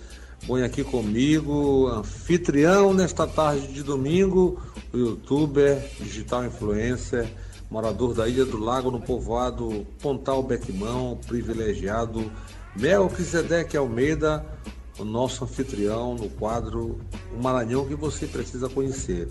Põe 0.45 0.65
aqui 0.65 0.83
comigo, 0.83 1.87
anfitrião 1.87 2.93
nesta 2.93 3.29
tarde 3.29 3.69
de 3.69 3.85
domingo, 3.85 4.61
o 4.93 4.99
youtuber, 4.99 5.81
digital 6.01 6.45
influencer, 6.45 7.33
morador 7.71 8.13
da 8.13 8.29
Ilha 8.29 8.45
do 8.45 8.59
Lago, 8.59 8.91
no 8.91 9.01
povoado 9.01 9.87
Pontal 10.01 10.43
Bequimão, 10.43 11.17
privilegiado, 11.29 12.29
Melquisedeque 12.75 13.77
Almeida, 13.77 14.45
o 14.99 15.05
nosso 15.05 15.45
anfitrião 15.45 16.15
no 16.17 16.29
quadro 16.29 16.99
O 17.33 17.41
Maranhão 17.41 17.87
que 17.87 17.95
você 17.95 18.27
precisa 18.27 18.69
conhecer. 18.69 19.29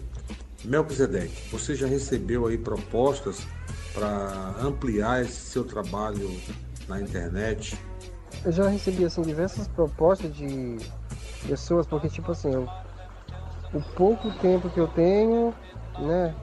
Melquisedeque, 0.64 1.50
você 1.52 1.76
já 1.76 1.88
recebeu 1.88 2.46
aí 2.46 2.58
propostas 2.58 3.48
para 3.94 4.56
ampliar 4.62 5.22
esse 5.22 5.42
seu 5.42 5.64
trabalho 5.64 6.30
na 6.88 7.02
internet? 7.02 7.78
Eu 8.46 8.52
já 8.52 8.68
recebi 8.68 9.04
assim 9.04 9.22
diversas 9.22 9.68
propostas 9.68 10.34
de 10.36 10.78
pessoas, 11.48 11.88
porque 11.88 12.10
tipo 12.10 12.32
assim, 12.32 12.54
eu, 12.54 12.68
o 13.74 13.82
pouco 13.96 14.32
tempo 14.40 14.70
que 14.70 14.80
eu 14.80 14.88
tenho, 14.88 15.54
né, 15.98 16.34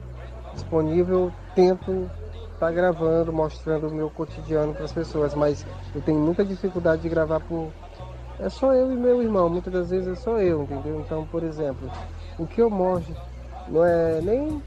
disponível, 0.53 1.17
eu 1.17 1.33
tento 1.55 2.09
estar 2.53 2.67
tá 2.67 2.71
gravando, 2.71 3.31
mostrando 3.31 3.87
o 3.87 3.93
meu 3.93 4.09
cotidiano 4.09 4.73
para 4.73 4.85
as 4.85 4.91
pessoas, 4.91 5.33
mas 5.33 5.65
eu 5.95 6.01
tenho 6.01 6.19
muita 6.19 6.43
dificuldade 6.43 7.01
de 7.01 7.09
gravar 7.09 7.39
por 7.39 7.71
é 8.39 8.47
só 8.47 8.73
eu 8.73 8.91
e 8.91 8.95
meu 8.95 9.21
irmão, 9.21 9.49
muitas 9.49 9.71
das 9.71 9.89
vezes 9.89 10.07
é 10.07 10.15
só 10.15 10.39
eu, 10.39 10.63
entendeu? 10.63 11.01
Então, 11.01 11.25
por 11.25 11.43
exemplo, 11.43 11.91
o 12.37 12.47
que 12.47 12.61
eu 12.61 12.69
mostro 12.69 13.13
não 13.69 13.83
é 13.83 14.21
nem 14.21 14.61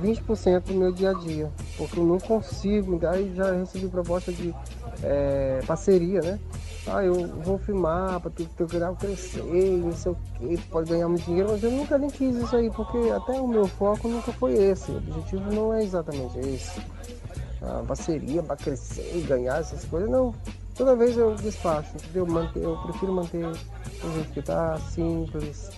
20% 0.00 0.62
do 0.62 0.74
meu 0.74 0.92
dia 0.92 1.10
a 1.10 1.14
dia, 1.14 1.50
porque 1.76 1.98
eu 1.98 2.04
não 2.04 2.18
consigo, 2.18 2.98
aí 3.06 3.32
já 3.34 3.52
recebi 3.52 3.88
proposta 3.88 4.32
de 4.32 4.54
é, 5.02 5.60
parceria, 5.66 6.20
né? 6.20 6.40
Ah, 6.86 7.04
eu 7.04 7.28
vou 7.42 7.58
filmar 7.58 8.18
para 8.20 8.30
tu, 8.30 8.44
teu 8.56 8.66
canal 8.66 8.96
crescer, 8.96 9.42
não 9.42 9.92
sei 9.92 10.12
o 10.12 10.16
que, 10.16 10.56
pode 10.68 10.90
ganhar 10.90 11.08
muito 11.08 11.24
dinheiro, 11.24 11.50
mas 11.52 11.62
eu 11.62 11.70
nunca 11.70 11.96
nem 11.96 12.10
quis 12.10 12.34
isso 12.36 12.56
aí, 12.56 12.70
porque 12.70 12.98
até 13.10 13.40
o 13.40 13.46
meu 13.46 13.68
foco 13.68 14.08
nunca 14.08 14.32
foi 14.32 14.54
esse. 14.54 14.90
O 14.90 14.96
objetivo 14.96 15.52
não 15.52 15.72
é 15.72 15.84
exatamente 15.84 16.38
esse. 16.40 16.80
A 17.62 17.84
parceria 17.86 18.42
para 18.42 18.56
crescer 18.56 19.12
e 19.14 19.20
ganhar 19.20 19.60
essas 19.60 19.84
coisas, 19.84 20.10
não. 20.10 20.34
Toda 20.74 20.96
vez 20.96 21.16
eu 21.16 21.36
despacho, 21.36 21.94
entendeu? 21.94 22.26
Eu 22.56 22.76
prefiro 22.78 23.12
manter 23.12 23.46
o 23.46 24.12
jeito 24.14 24.32
que 24.32 24.42
tá, 24.42 24.76
simples, 24.90 25.70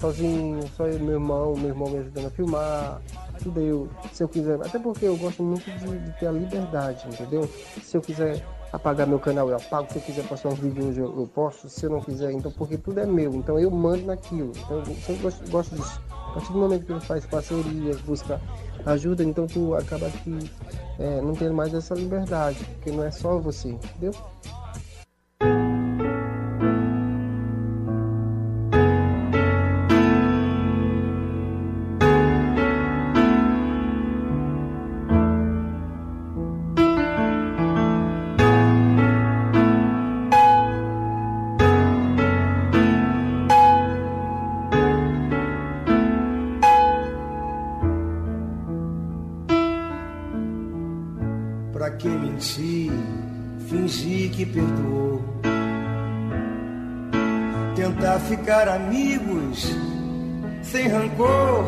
sozinho, 0.00 0.60
só 0.76 0.86
eu 0.86 0.98
meu 0.98 1.14
irmão, 1.14 1.54
meu 1.54 1.68
irmão 1.68 1.90
me 1.90 1.98
ajudando 1.98 2.26
a 2.26 2.30
filmar, 2.30 3.02
tudo 3.42 3.60
eu, 3.60 3.88
se 4.12 4.22
eu 4.22 4.28
quiser, 4.28 4.54
até 4.54 4.78
porque 4.78 5.04
eu 5.04 5.16
gosto 5.16 5.42
muito 5.42 5.70
de, 5.70 5.98
de 5.98 6.18
ter 6.18 6.26
a 6.26 6.32
liberdade, 6.32 7.06
entendeu? 7.08 7.48
Se 7.82 7.96
eu 7.96 8.00
quiser 8.00 8.42
apagar 8.72 9.06
meu 9.06 9.18
canal, 9.18 9.48
eu 9.48 9.56
apago. 9.56 9.90
Se 9.90 9.98
eu 9.98 10.02
quiser 10.02 10.26
postar 10.26 10.50
uns 10.50 10.58
vídeos 10.58 10.86
hoje, 10.86 11.00
eu, 11.00 11.30
posto. 11.34 11.68
Se 11.68 11.86
eu 11.86 11.90
não 11.90 12.00
quiser, 12.00 12.32
então, 12.32 12.50
porque 12.52 12.76
tudo 12.76 13.00
é 13.00 13.06
meu. 13.06 13.34
Então 13.34 13.58
eu 13.58 13.70
mando 13.70 14.06
naquilo. 14.06 14.52
Então 14.56 14.78
eu 14.78 14.84
sempre 14.86 15.22
gosto, 15.22 15.50
gosto 15.50 15.74
disso. 15.74 16.00
A 16.08 16.32
partir 16.34 16.52
do 16.52 16.58
momento 16.58 16.86
que 16.86 16.94
tu 16.94 17.00
faz 17.00 17.26
parcerias, 17.26 18.00
busca 18.02 18.40
ajuda, 18.86 19.24
então 19.24 19.46
tu 19.46 19.74
acaba 19.74 20.08
que 20.08 20.50
é, 20.98 21.20
não 21.20 21.34
tendo 21.34 21.54
mais 21.54 21.74
essa 21.74 21.94
liberdade, 21.94 22.64
porque 22.74 22.92
não 22.92 23.02
é 23.02 23.10
só 23.10 23.36
você, 23.36 23.70
entendeu? 23.70 24.12
Ficar 58.50 58.68
amigos 58.68 59.76
sem 60.60 60.88
rancor. 60.88 61.66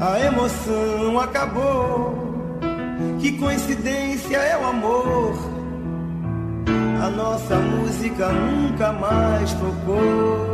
A 0.00 0.18
emoção 0.18 1.20
acabou. 1.20 2.58
Que 3.20 3.38
coincidência 3.38 4.36
é 4.36 4.58
o 4.58 4.66
amor. 4.66 5.34
A 7.00 7.10
nossa 7.10 7.56
música 7.60 8.32
nunca 8.32 8.92
mais 8.92 9.52
tocou. 9.52 10.48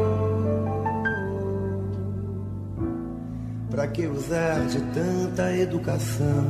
Pra 3.70 3.86
que 3.88 4.06
usar 4.06 4.60
de 4.66 4.80
tanta 4.92 5.56
educação? 5.56 6.44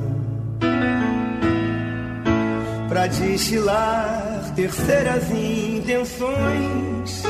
Pra 2.88 3.06
destilar 3.06 4.23
terceiras 4.54 5.30
intenções, 5.30 7.24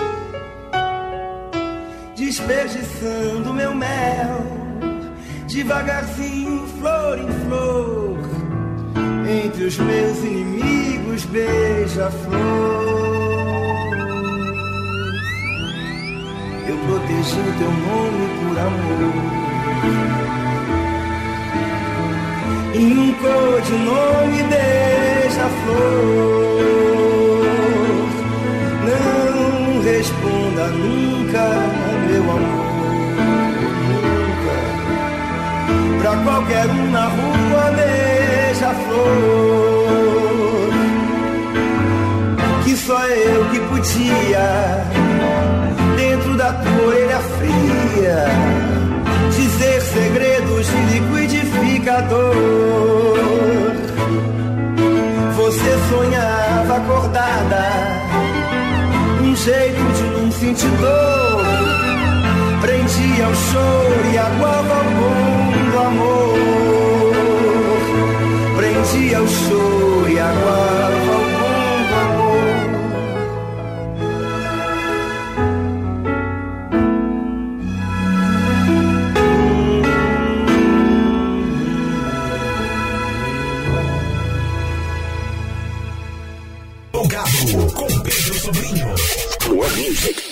desperdiçando 2.14 3.52
meu 3.54 3.74
mel, 3.74 4.46
devagarzinho, 5.48 6.66
flor 6.78 7.18
em 7.18 7.28
flor, 7.46 8.18
entre 9.26 9.64
os 9.64 9.78
meus 9.78 10.18
inimigos, 10.18 11.24
beija-flor. 11.24 12.34
Eu 16.68 16.76
protegi 16.78 17.40
o 17.40 17.52
teu 17.58 17.70
nome 17.70 18.28
por 18.40 18.58
amor. 18.58 19.14
Em 22.74 22.98
um 22.98 23.14
codinome 23.14 24.42
beija-flor 24.42 25.04
responda 30.04 30.66
nunca, 30.68 31.44
meu 32.08 32.22
amor, 32.22 33.16
nunca. 33.88 34.56
Pra 36.02 36.12
qualquer 36.16 36.66
um 36.66 36.90
na 36.90 37.06
rua, 37.06 37.72
beija-flor. 37.76 39.04
Que 42.64 42.76
só 42.76 43.06
eu 43.06 43.48
que 43.50 43.60
podia, 43.60 44.84
dentro 45.96 46.36
da 46.36 46.52
tua 46.52 46.86
orelha 46.86 47.20
fria, 47.38 48.26
dizer 49.34 49.80
segredos 49.80 50.66
de 50.66 50.76
liquidificador. 50.92 52.34
Você 55.36 55.78
sonhava 55.88 56.76
acordada 56.76 57.94
jeito 59.44 59.93
sentir 60.38 60.70
dor. 60.78 61.44
Prendia 62.60 63.28
o 63.28 63.34
choro 63.34 64.10
e 64.12 64.18
aguava 64.18 64.80
o 64.80 64.84
bom 64.98 65.52
do 65.70 65.78
amor. 65.78 66.34
Prendia 68.56 69.20
o 69.20 69.28
choro 69.28 70.08
e 70.08 70.18
aguava 70.18 71.10
o 71.10 71.24
Sobrinho. 88.44 88.94
Music. 89.74 90.23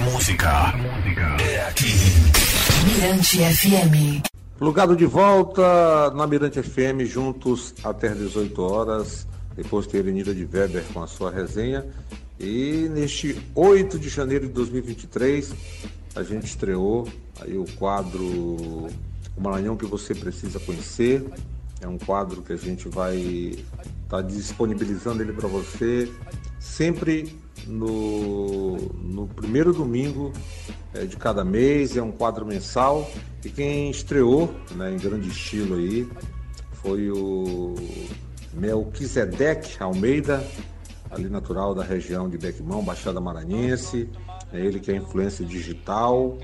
Música 0.00 0.74
é 1.42 1.66
aqui. 1.68 1.92
Mirante 2.86 3.38
FM. 3.38 4.22
Plugado 4.58 4.96
de 4.96 5.04
volta 5.04 6.10
na 6.14 6.26
Mirante 6.26 6.62
FM, 6.62 7.04
juntos 7.04 7.74
até 7.84 8.08
18 8.08 8.62
horas. 8.62 9.26
Depois 9.54 9.86
ter 9.86 10.04
Nira 10.04 10.34
de 10.34 10.44
Weber 10.44 10.84
com 10.92 11.02
a 11.02 11.06
sua 11.06 11.30
resenha. 11.30 11.84
E 12.38 12.88
neste 12.90 13.38
8 13.54 13.98
de 13.98 14.08
janeiro 14.08 14.46
de 14.46 14.52
2023, 14.54 15.52
a 16.16 16.22
gente 16.22 16.46
estreou 16.46 17.06
aí 17.40 17.58
o 17.58 17.66
quadro 17.76 18.24
O 19.36 19.40
Maranhão 19.40 19.76
que 19.76 19.84
você 19.84 20.14
precisa 20.14 20.58
conhecer. 20.60 21.24
É 21.80 21.86
um 21.86 21.98
quadro 21.98 22.40
que 22.40 22.54
a 22.54 22.56
gente 22.56 22.88
vai 22.88 23.16
estar 23.16 23.66
tá 24.08 24.22
disponibilizando 24.22 25.22
ele 25.22 25.32
para 25.32 25.48
você 25.48 26.10
sempre 26.58 27.38
no, 27.66 28.76
no 28.76 29.26
primeiro 29.28 29.72
domingo 29.72 30.32
é, 30.94 31.04
de 31.04 31.16
cada 31.16 31.44
mês, 31.44 31.96
é 31.96 32.02
um 32.02 32.12
quadro 32.12 32.44
mensal. 32.44 33.10
E 33.44 33.48
quem 33.48 33.90
estreou 33.90 34.54
né, 34.72 34.92
em 34.92 34.96
grande 34.96 35.28
estilo 35.28 35.76
aí 35.76 36.08
foi 36.72 37.10
o 37.10 37.74
Melquisedeque 38.52 39.82
Almeida, 39.82 40.44
ali 41.10 41.28
natural 41.28 41.74
da 41.74 41.82
região 41.82 42.28
de 42.28 42.38
Bequimão, 42.38 42.82
Baixada 42.82 43.20
Maranhense. 43.20 44.08
É 44.52 44.60
ele 44.60 44.80
que 44.80 44.90
é 44.90 44.96
influência 44.96 45.44
digital, 45.44 46.36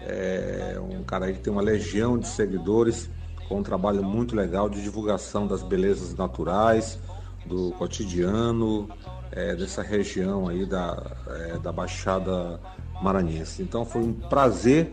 é 0.00 0.76
um 0.80 1.02
cara 1.04 1.26
aí 1.26 1.34
que 1.34 1.40
tem 1.40 1.52
uma 1.52 1.62
legião 1.62 2.18
de 2.18 2.26
seguidores 2.26 3.08
com 3.48 3.58
um 3.58 3.62
trabalho 3.62 4.02
muito 4.02 4.34
legal 4.34 4.68
de 4.68 4.82
divulgação 4.82 5.46
das 5.46 5.62
belezas 5.62 6.14
naturais, 6.14 6.98
do 7.46 7.72
cotidiano, 7.72 8.88
é, 9.30 9.54
dessa 9.54 9.82
região 9.82 10.48
aí 10.48 10.64
da, 10.64 11.16
é, 11.28 11.58
da 11.58 11.72
Baixada 11.72 12.60
Maranhense. 13.02 13.62
Então 13.62 13.84
foi 13.84 14.02
um 14.02 14.12
prazer 14.12 14.92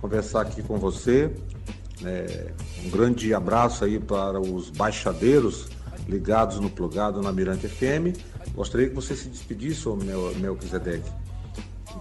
conversar 0.00 0.42
aqui 0.42 0.62
com 0.62 0.78
você. 0.78 1.30
É, 2.04 2.52
um 2.84 2.90
grande 2.90 3.34
abraço 3.34 3.84
aí 3.84 3.98
para 3.98 4.40
os 4.40 4.70
baixadeiros 4.70 5.68
ligados 6.08 6.58
no 6.58 6.70
plugado 6.70 7.20
na 7.20 7.32
Mirante 7.32 7.68
FM. 7.68 8.16
Gostaria 8.54 8.88
que 8.88 8.94
você 8.94 9.14
se 9.14 9.28
despedisse, 9.28 9.88
ô 9.88 9.96
meu 9.96 10.34
Melquisedeque, 10.36 11.10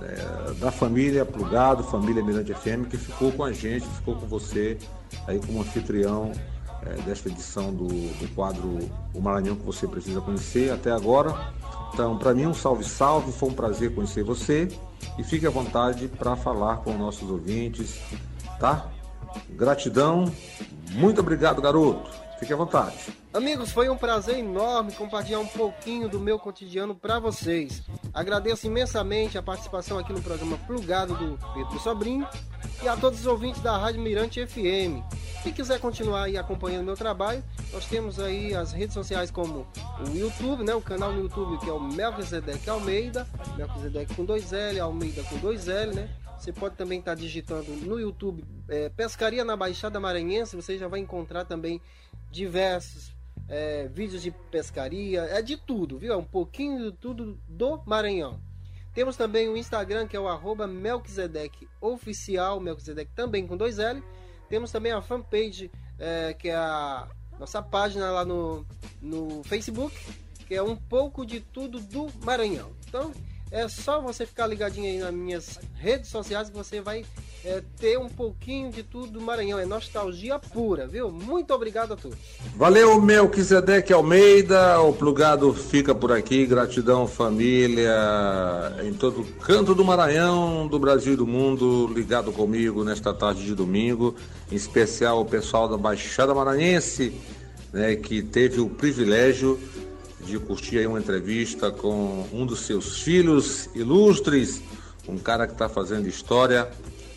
é, 0.01 0.53
da 0.53 0.71
família 0.71 1.25
Plugado, 1.25 1.83
família 1.83 2.23
Mirante 2.23 2.53
FM, 2.53 2.87
que 2.89 2.97
ficou 2.97 3.31
com 3.31 3.43
a 3.43 3.51
gente, 3.51 3.85
ficou 3.87 4.15
com 4.15 4.25
você 4.25 4.77
aí 5.27 5.39
como 5.39 5.61
anfitrião 5.61 6.31
é, 6.85 7.01
desta 7.01 7.29
edição 7.29 7.73
do, 7.73 7.87
do 7.87 8.35
quadro 8.35 8.79
O 9.13 9.21
Maranhão 9.21 9.55
que 9.55 9.65
você 9.65 9.87
precisa 9.87 10.21
conhecer 10.21 10.71
até 10.71 10.91
agora. 10.91 11.53
Então, 11.93 12.17
para 12.17 12.33
mim, 12.33 12.45
um 12.45 12.53
salve, 12.53 12.83
salve, 12.83 13.31
foi 13.31 13.49
um 13.49 13.53
prazer 13.53 13.93
conhecer 13.93 14.23
você 14.23 14.67
e 15.17 15.23
fique 15.23 15.45
à 15.45 15.49
vontade 15.49 16.07
para 16.07 16.35
falar 16.35 16.77
com 16.77 16.97
nossos 16.97 17.29
ouvintes, 17.29 17.99
tá? 18.59 18.87
Gratidão, 19.49 20.31
muito 20.91 21.21
obrigado, 21.21 21.61
garoto. 21.61 22.09
Fique 22.39 22.53
à 22.53 22.55
vontade. 22.55 22.95
Amigos, 23.33 23.71
foi 23.71 23.89
um 23.89 23.97
prazer 23.97 24.39
enorme 24.39 24.93
compartilhar 24.93 25.39
um 25.39 25.47
pouquinho 25.47 26.07
do 26.07 26.19
meu 26.19 26.39
cotidiano 26.39 26.95
para 26.95 27.19
vocês. 27.19 27.83
Agradeço 28.13 28.65
imensamente 28.65 29.37
a 29.37 29.43
participação 29.43 29.99
aqui 29.99 30.13
no 30.13 30.21
programa 30.21 30.57
Plugado 30.65 31.13
do 31.15 31.37
Pedro 31.53 31.79
Sobrinho 31.79 32.25
e 32.81 32.87
a 32.87 32.95
todos 32.95 33.19
os 33.19 33.25
ouvintes 33.25 33.61
da 33.61 33.77
Rádio 33.77 34.01
Mirante 34.01 34.45
FM. 34.47 35.03
Se 35.43 35.51
quiser 35.51 35.79
continuar 35.79 36.23
aí 36.23 36.37
acompanhando 36.37 36.85
meu 36.85 36.95
trabalho, 36.95 37.43
nós 37.73 37.85
temos 37.85 38.19
aí 38.19 38.55
as 38.55 38.71
redes 38.71 38.93
sociais 38.93 39.29
como 39.29 39.67
o 39.99 40.17
YouTube, 40.17 40.63
né? 40.63 40.73
O 40.73 40.81
canal 40.81 41.11
no 41.11 41.21
YouTube 41.21 41.59
que 41.59 41.69
é 41.69 41.73
o 41.73 41.79
Melquisedeque 41.79 42.69
Almeida, 42.69 43.27
Melquisedeque 43.57 44.15
com 44.15 44.23
dois 44.23 44.53
L, 44.53 44.79
Almeida 44.79 45.23
com 45.23 45.37
dois 45.37 45.67
L, 45.67 45.93
né? 45.93 46.09
Você 46.37 46.53
pode 46.53 46.75
também 46.75 46.99
estar 46.99 47.15
digitando 47.15 47.69
no 47.71 47.99
YouTube 47.99 48.45
é, 48.69 48.87
Pescaria 48.87 49.43
na 49.43 49.57
Baixada 49.57 49.99
Maranhense, 49.99 50.55
você 50.55 50.77
já 50.77 50.87
vai 50.87 51.01
encontrar 51.01 51.43
também 51.43 51.81
diversos 52.31 53.15
é, 53.47 53.87
vídeos 53.87 54.21
de 54.21 54.31
pescaria, 54.31 55.21
é 55.21 55.41
de 55.41 55.57
tudo, 55.57 55.97
viu? 55.97 56.13
É 56.13 56.17
um 56.17 56.23
pouquinho 56.23 56.91
de 56.91 56.97
tudo 56.97 57.39
do 57.47 57.81
Maranhão. 57.85 58.39
Temos 58.93 59.15
também 59.15 59.47
o 59.49 59.57
Instagram 59.57 60.07
que 60.07 60.15
é 60.15 60.19
o 60.19 60.27
arroba 60.27 60.67
Melquisedeque 60.67 61.67
Oficial, 61.79 62.59
Melquisedeque 62.59 63.11
também 63.15 63.45
com 63.45 63.55
dois 63.55 63.79
L. 63.79 64.03
Temos 64.49 64.71
também 64.71 64.91
a 64.91 65.01
fanpage 65.01 65.71
é, 65.97 66.33
que 66.33 66.49
é 66.49 66.55
a 66.55 67.07
nossa 67.39 67.61
página 67.61 68.11
lá 68.11 68.25
no, 68.25 68.65
no 69.01 69.43
Facebook, 69.43 69.95
que 70.47 70.55
é 70.55 70.61
um 70.61 70.75
pouco 70.75 71.25
de 71.25 71.39
tudo 71.39 71.79
do 71.79 72.07
Maranhão. 72.23 72.71
Então 72.87 73.11
é 73.51 73.67
só 73.67 73.99
você 73.99 74.25
ficar 74.25 74.45
ligadinho 74.45 74.85
aí 74.85 74.99
nas 74.99 75.13
minhas 75.13 75.59
redes 75.75 76.09
sociais 76.09 76.49
que 76.49 76.55
você 76.55 76.81
vai 76.81 77.03
é, 77.43 77.63
ter 77.79 77.97
um 77.97 78.07
pouquinho 78.07 78.71
de 78.71 78.83
tudo 78.83 79.13
do 79.13 79.21
Maranhão. 79.21 79.57
É 79.57 79.65
nostalgia 79.65 80.37
pura, 80.37 80.85
viu? 80.85 81.09
Muito 81.09 81.51
obrigado 81.53 81.93
a 81.93 81.95
todos. 81.95 82.17
Valeu, 82.55 83.01
Melquisedeque 83.01 83.91
Almeida. 83.91 84.79
O 84.81 84.93
plugado 84.93 85.51
fica 85.53 85.95
por 85.95 86.11
aqui. 86.11 86.45
Gratidão, 86.45 87.07
família, 87.07 87.91
em 88.83 88.93
todo 88.93 89.23
canto 89.41 89.73
do 89.73 89.83
Maranhão, 89.83 90.67
do 90.67 90.77
Brasil 90.77 91.13
e 91.13 91.17
do 91.17 91.25
mundo, 91.25 91.87
ligado 91.87 92.31
comigo 92.31 92.83
nesta 92.83 93.13
tarde 93.13 93.43
de 93.43 93.55
domingo. 93.55 94.15
Em 94.51 94.55
especial 94.55 95.21
o 95.21 95.25
pessoal 95.25 95.67
da 95.67 95.77
Baixada 95.77 96.35
Maranhense, 96.35 97.13
né, 97.73 97.95
que 97.95 98.21
teve 98.21 98.59
o 98.59 98.69
privilégio 98.69 99.59
de 100.25 100.37
curtir 100.39 100.79
aí 100.79 100.87
uma 100.87 100.99
entrevista 100.99 101.71
com 101.71 102.27
um 102.31 102.45
dos 102.45 102.61
seus 102.61 103.01
filhos 103.01 103.69
ilustres, 103.73 104.61
um 105.07 105.17
cara 105.17 105.47
que 105.47 105.53
está 105.53 105.67
fazendo 105.67 106.07
história 106.07 106.69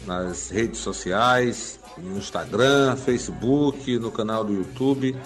nas 0.07 0.51
redes 0.51 0.81
sociais, 0.81 1.79
no 1.99 2.19
Instagram, 2.19 2.97
Facebook, 2.97 3.99
no 3.99 4.11
canal 4.11 4.45
do 4.45 4.53
YouTube, 4.53 5.17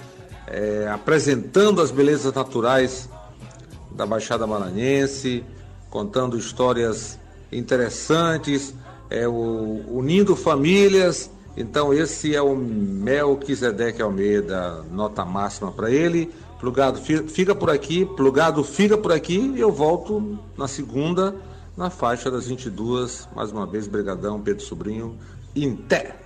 é, 0.47 0.89
apresentando 0.89 1.81
as 1.81 1.91
belezas 1.91 2.33
naturais 2.33 3.09
da 3.93 4.07
Baixada 4.07 4.47
Maranhense, 4.47 5.45
contando 5.91 6.37
histórias 6.39 7.19
interessantes, 7.51 8.75
é, 9.09 9.27
o, 9.27 9.83
unindo 9.89 10.37
famílias. 10.37 11.31
Então 11.57 11.93
esse 11.93 12.35
é 12.35 12.43
o 12.43 12.55
Melquisedeque 12.55 14.03
Almeida, 14.03 14.85
nota 14.91 15.25
máxima 15.25 15.73
para 15.73 15.91
ele. 15.91 16.33
Plugado 16.61 16.99
fica 16.99 17.55
por 17.55 17.71
aqui, 17.71 18.05
plugado 18.05 18.63
fica 18.65 18.97
por 18.97 19.13
aqui 19.13 19.53
e 19.55 19.61
eu 19.61 19.71
volto 19.71 20.39
na 20.57 20.67
segunda, 20.67 21.35
na 21.77 21.91
faixa 21.91 22.31
das 22.31 22.47
22. 22.47 23.29
Mais 23.35 23.53
uma 23.53 23.67
vez, 23.67 23.87
brigadão, 23.87 24.41
Pedro 24.41 24.63
Sobrinho. 24.63 25.17
Inté! 25.55 26.26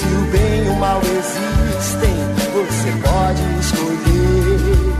Se 0.00 0.06
o 0.06 0.24
bem 0.32 0.64
e 0.64 0.68
o 0.70 0.76
mal 0.76 0.98
existem, 1.02 2.14
você 2.54 2.90
pode 3.02 3.42
escolher. 3.60 4.94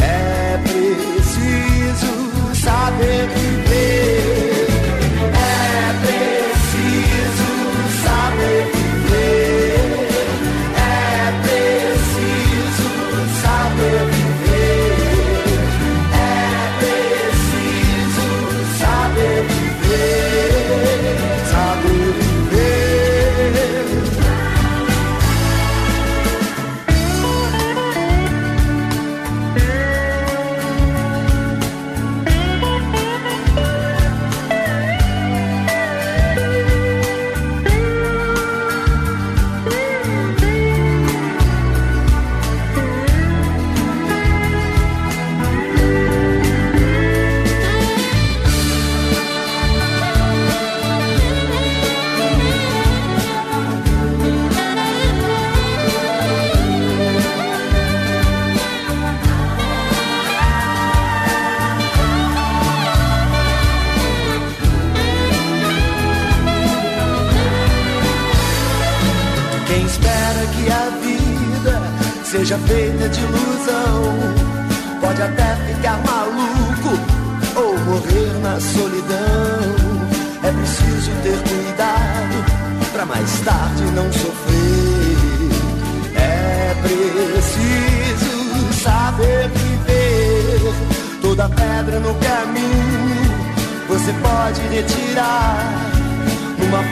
É 0.00 0.58
preciso 0.62 2.12
saber 2.54 3.23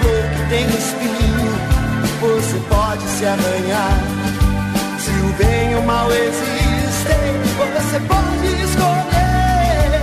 flor 0.00 0.24
que 0.34 0.42
tem 0.48 0.66
espinho, 0.66 1.52
você 2.20 2.58
pode 2.68 3.02
se 3.02 3.24
arranhar. 3.26 3.98
Se 4.98 5.10
o 5.10 5.32
bem 5.38 5.72
e 5.72 5.74
o 5.74 5.82
mal 5.82 6.10
existem, 6.12 7.40
você 7.56 8.00
pode 8.00 8.46
escolher. 8.62 10.02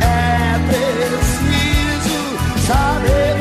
É 0.00 0.58
preciso 0.68 2.16
saber. 2.66 3.33